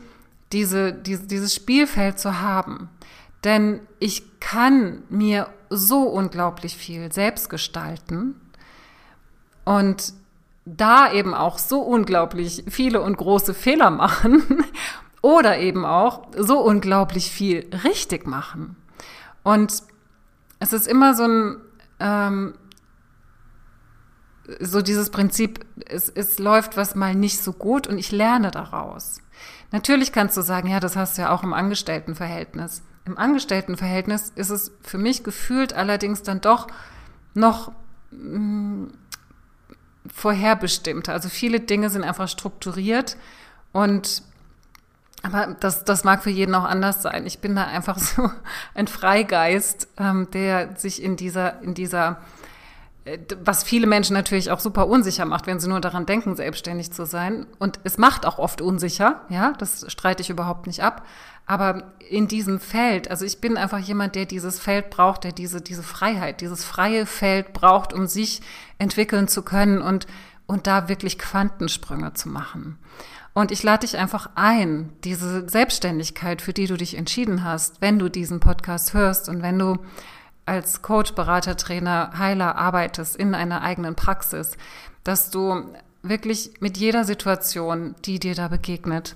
diese, 0.52 0.92
diese, 0.92 1.28
dieses 1.28 1.56
Spielfeld 1.56 2.20
zu 2.20 2.42
haben. 2.42 2.90
Denn 3.44 3.80
ich 4.00 4.40
kann 4.40 5.04
mir 5.10 5.48
so 5.70 6.04
unglaublich 6.04 6.76
viel 6.76 7.12
selbst 7.12 7.50
gestalten 7.50 8.36
und 9.64 10.14
da 10.66 11.12
eben 11.12 11.34
auch 11.34 11.58
so 11.58 11.82
unglaublich 11.82 12.64
viele 12.70 13.02
und 13.02 13.18
große 13.18 13.54
Fehler 13.54 13.90
machen 13.90 14.44
oder 15.22 15.60
eben 15.60 15.86
auch 15.86 16.28
so 16.36 16.60
unglaublich 16.60 17.32
viel 17.32 17.70
richtig 17.84 18.26
machen. 18.26 18.76
Und 19.44 19.84
es 20.60 20.74
ist 20.74 20.88
immer 20.88 21.16
so 21.16 21.28
ein, 21.28 21.58
ähm, 22.00 22.54
so 24.60 24.82
dieses 24.82 25.10
Prinzip, 25.10 25.66
es, 25.88 26.10
es 26.10 26.40
läuft 26.40 26.78
was 26.78 26.96
mal 26.96 27.16
nicht 27.16 27.42
so 27.42 27.54
gut 27.54 27.88
und 27.88 27.98
ich 27.98 28.12
lerne 28.12 28.52
daraus. 28.52 29.22
Natürlich 29.72 30.12
kannst 30.12 30.36
du 30.38 30.42
sagen, 30.42 30.70
ja, 30.70 30.80
das 30.80 30.96
hast 30.96 31.18
du 31.18 31.24
ja 31.24 31.32
auch 31.32 31.44
im 31.44 31.54
Angestelltenverhältnis. 31.54 32.84
Im 33.06 33.18
Angestelltenverhältnis 33.18 34.32
ist 34.36 34.50
es 34.50 34.72
für 34.84 34.98
mich 34.98 35.24
gefühlt 35.24 35.74
allerdings 35.74 36.24
dann 36.24 36.42
doch 36.42 36.68
noch 37.34 37.72
mh, 38.12 38.40
mm, 38.40 38.94
vorherbestimmt. 40.14 41.10
Also 41.10 41.30
viele 41.30 41.60
Dinge 41.60 41.90
sind 41.90 42.04
einfach 42.04 42.28
strukturiert 42.28 43.18
und 43.72 44.24
aber 45.24 45.56
das, 45.60 45.84
das 45.86 46.04
mag 46.04 46.24
für 46.24 46.30
jeden 46.30 46.56
auch 46.56 46.64
anders 46.64 47.02
sein. 47.02 47.26
Ich 47.26 47.40
bin 47.40 47.56
da 47.56 47.66
einfach 47.66 47.98
so 48.00 48.30
ein 48.74 48.88
Freigeist, 48.88 49.88
ähm, 49.98 50.28
der 50.32 50.76
sich 50.78 51.02
in 51.04 51.16
dieser, 51.16 51.62
in 51.62 51.74
dieser, 51.74 52.22
äh, 53.06 53.20
was 53.44 53.64
viele 53.64 53.88
Menschen 53.88 54.14
natürlich 54.14 54.52
auch 54.52 54.60
super 54.60 54.88
unsicher 54.88 55.26
macht, 55.26 55.48
wenn 55.48 55.60
sie 55.60 55.70
nur 55.70 55.82
daran 55.82 56.06
denken, 56.06 56.36
selbstständig 56.36 56.92
zu 56.92 57.06
sein. 57.06 57.46
Und 57.60 57.80
es 57.84 57.98
macht 57.98 58.26
auch 58.26 58.40
oft 58.40 58.62
unsicher, 58.62 59.22
ja, 59.30 59.54
das 59.58 59.86
streite 59.92 60.22
ich 60.22 60.30
überhaupt 60.30 60.68
nicht 60.68 60.82
ab. 60.82 61.06
Aber 61.46 61.92
in 62.10 62.28
diesem 62.28 62.60
Feld, 62.60 63.10
also 63.10 63.26
ich 63.26 63.42
bin 63.42 63.58
einfach 63.58 63.80
jemand, 63.80 64.16
der 64.16 64.26
dieses 64.26 64.60
Feld 64.60 64.90
braucht, 64.90 65.24
der 65.24 65.32
diese, 65.32 65.60
diese 65.60 65.84
Freiheit, 65.84 66.40
dieses 66.42 66.64
freie 66.64 67.06
Feld 67.06 67.54
braucht, 67.54 67.94
um 67.94 68.08
sich 68.08 68.42
entwickeln 68.78 69.28
zu 69.28 69.42
können 69.42 69.82
und, 69.82 70.08
und 70.46 70.68
da 70.68 70.88
wirklich 70.88 71.20
Quantensprünge 71.20 72.14
zu 72.14 72.30
machen. 72.30 72.78
Und 73.34 73.52
ich 73.52 73.64
lade 73.64 73.88
dich 73.88 73.98
einfach 73.98 74.30
ein, 74.36 74.92
diese 75.04 75.48
Selbstständigkeit, 75.48 76.42
für 76.42 76.54
die 76.54 76.68
du 76.68 76.76
dich 76.76 76.98
entschieden 76.98 77.44
hast, 77.44 77.82
wenn 77.82 77.98
du 77.98 78.10
diesen 78.10 78.40
Podcast 78.42 78.94
hörst 78.94 79.30
und 79.30 79.42
wenn 79.42 79.58
du 79.58 79.78
als 80.46 80.82
Coach, 80.82 81.14
Berater, 81.14 81.56
Trainer, 81.56 82.12
Heiler 82.18 82.58
arbeitest 82.58 83.16
in 83.16 83.34
einer 83.34 83.62
eigenen 83.62 83.96
Praxis, 83.96 84.58
dass 85.04 85.30
du 85.30 85.64
wirklich 86.04 86.52
mit 86.60 86.78
jeder 86.78 87.06
Situation, 87.06 87.96
die 88.06 88.20
dir 88.20 88.36
da 88.36 88.50
begegnet, 88.50 89.16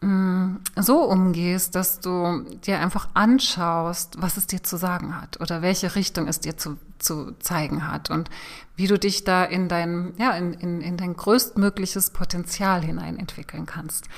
mm, 0.00 0.56
so 0.76 1.02
umgehst, 1.02 1.74
dass 1.74 2.00
du 2.00 2.44
dir 2.64 2.78
einfach 2.78 3.08
anschaust, 3.14 4.16
was 4.22 4.36
es 4.38 4.46
dir 4.46 4.62
zu 4.62 4.78
sagen 4.78 5.20
hat 5.20 5.40
oder 5.40 5.60
welche 5.60 5.94
Richtung 5.96 6.28
es 6.28 6.40
dir 6.40 6.56
zu 6.56 6.78
zu 6.98 7.32
zeigen 7.38 7.90
hat 7.90 8.10
und 8.10 8.30
wie 8.76 8.86
du 8.86 8.98
dich 8.98 9.24
da 9.24 9.44
in 9.44 9.68
dein, 9.68 10.14
ja, 10.18 10.32
in, 10.32 10.54
in, 10.54 10.80
in 10.80 10.96
dein 10.96 11.16
größtmögliches 11.16 12.10
Potenzial 12.10 12.82
hinein 12.82 13.18
entwickeln 13.18 13.66
kannst. 13.66 14.08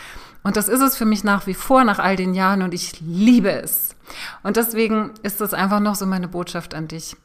Und 0.43 0.57
das 0.57 0.69
ist 0.69 0.81
es 0.81 0.97
für 0.97 1.05
mich 1.05 1.25
nach 1.25 1.47
wie 1.47 1.55
vor 1.55 1.85
nach 1.85 1.99
all 1.99 2.17
den 2.17 2.35
Jahren 2.35 2.63
und 2.63 2.75
ich 2.75 3.01
liebe 3.01 3.53
es. 3.53 3.95
Und 4.43 4.57
deswegen 4.57 5.13
ist 5.23 5.41
das 5.41 5.55
einfach 5.55 5.81
noch 5.81 5.95
so 5.95 6.07
meine 6.07 6.29
Botschaft 6.29 6.75
an 6.75 6.89
dich. 6.89 7.17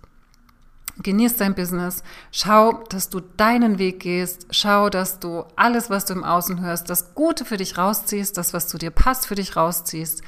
Genieß 0.98 1.36
dein 1.36 1.56
Business. 1.56 2.04
Schau, 2.32 2.84
dass 2.90 3.10
du 3.10 3.20
deinen 3.20 3.80
Weg 3.80 4.00
gehst. 4.00 4.48
Schau, 4.52 4.90
dass 4.90 5.20
du 5.20 5.44
alles, 5.58 5.90
was 5.90 6.06
du 6.06 6.14
im 6.14 6.24
Außen 6.24 6.62
hörst, 6.62 6.90
das 6.90 7.14
Gute 7.16 7.44
für 7.44 7.58
dich 7.58 7.78
rausziehst, 7.78 8.38
das, 8.38 8.54
was 8.54 8.68
zu 8.68 8.78
dir 8.78 8.92
passt, 8.92 9.28
für 9.28 9.36
dich 9.36 9.58
rausziehst 9.58 10.22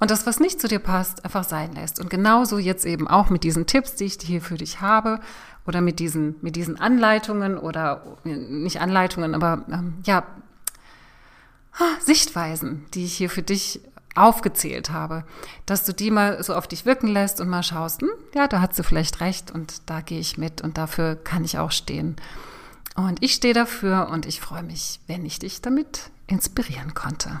und 0.00 0.10
das, 0.10 0.26
was 0.26 0.40
nicht 0.40 0.60
zu 0.60 0.68
dir 0.68 0.78
passt, 0.78 1.24
einfach 1.24 1.44
sein 1.44 1.74
lässt. 1.74 2.00
Und 2.00 2.10
genauso 2.10 2.58
jetzt 2.58 2.86
eben 2.86 3.08
auch 3.08 3.30
mit 3.30 3.44
diesen 3.44 3.66
Tipps, 3.66 3.94
die 3.96 4.04
ich 4.04 4.18
hier 4.22 4.40
für 4.40 4.56
dich 4.56 4.80
habe 4.80 5.20
oder 5.66 5.80
mit 5.80 5.98
diesen, 5.98 6.36
mit 6.40 6.56
diesen 6.56 6.80
Anleitungen 6.80 7.58
oder 7.58 8.18
nicht 8.24 8.80
Anleitungen, 8.80 9.34
aber 9.34 9.64
ähm, 9.70 9.94
ja, 10.04 10.24
Sichtweisen, 12.00 12.86
die 12.94 13.04
ich 13.04 13.16
hier 13.16 13.30
für 13.30 13.42
dich 13.42 13.80
aufgezählt 14.14 14.90
habe, 14.90 15.24
dass 15.66 15.84
du 15.84 15.92
die 15.92 16.10
mal 16.10 16.42
so 16.42 16.54
auf 16.54 16.66
dich 16.66 16.86
wirken 16.86 17.08
lässt 17.08 17.40
und 17.40 17.48
mal 17.48 17.62
schaust, 17.62 18.02
hm, 18.02 18.10
ja, 18.34 18.48
da 18.48 18.60
hat 18.60 18.74
sie 18.74 18.82
vielleicht 18.82 19.20
recht 19.20 19.50
und 19.50 19.82
da 19.86 20.00
gehe 20.00 20.18
ich 20.18 20.38
mit 20.38 20.60
und 20.60 20.76
dafür 20.76 21.16
kann 21.16 21.44
ich 21.44 21.58
auch 21.58 21.70
stehen. 21.70 22.16
Und 22.96 23.22
ich 23.22 23.34
stehe 23.34 23.54
dafür 23.54 24.08
und 24.10 24.26
ich 24.26 24.40
freue 24.40 24.64
mich, 24.64 24.98
wenn 25.06 25.24
ich 25.24 25.38
dich 25.38 25.60
damit 25.62 26.10
inspirieren 26.26 26.94
konnte. 26.94 27.40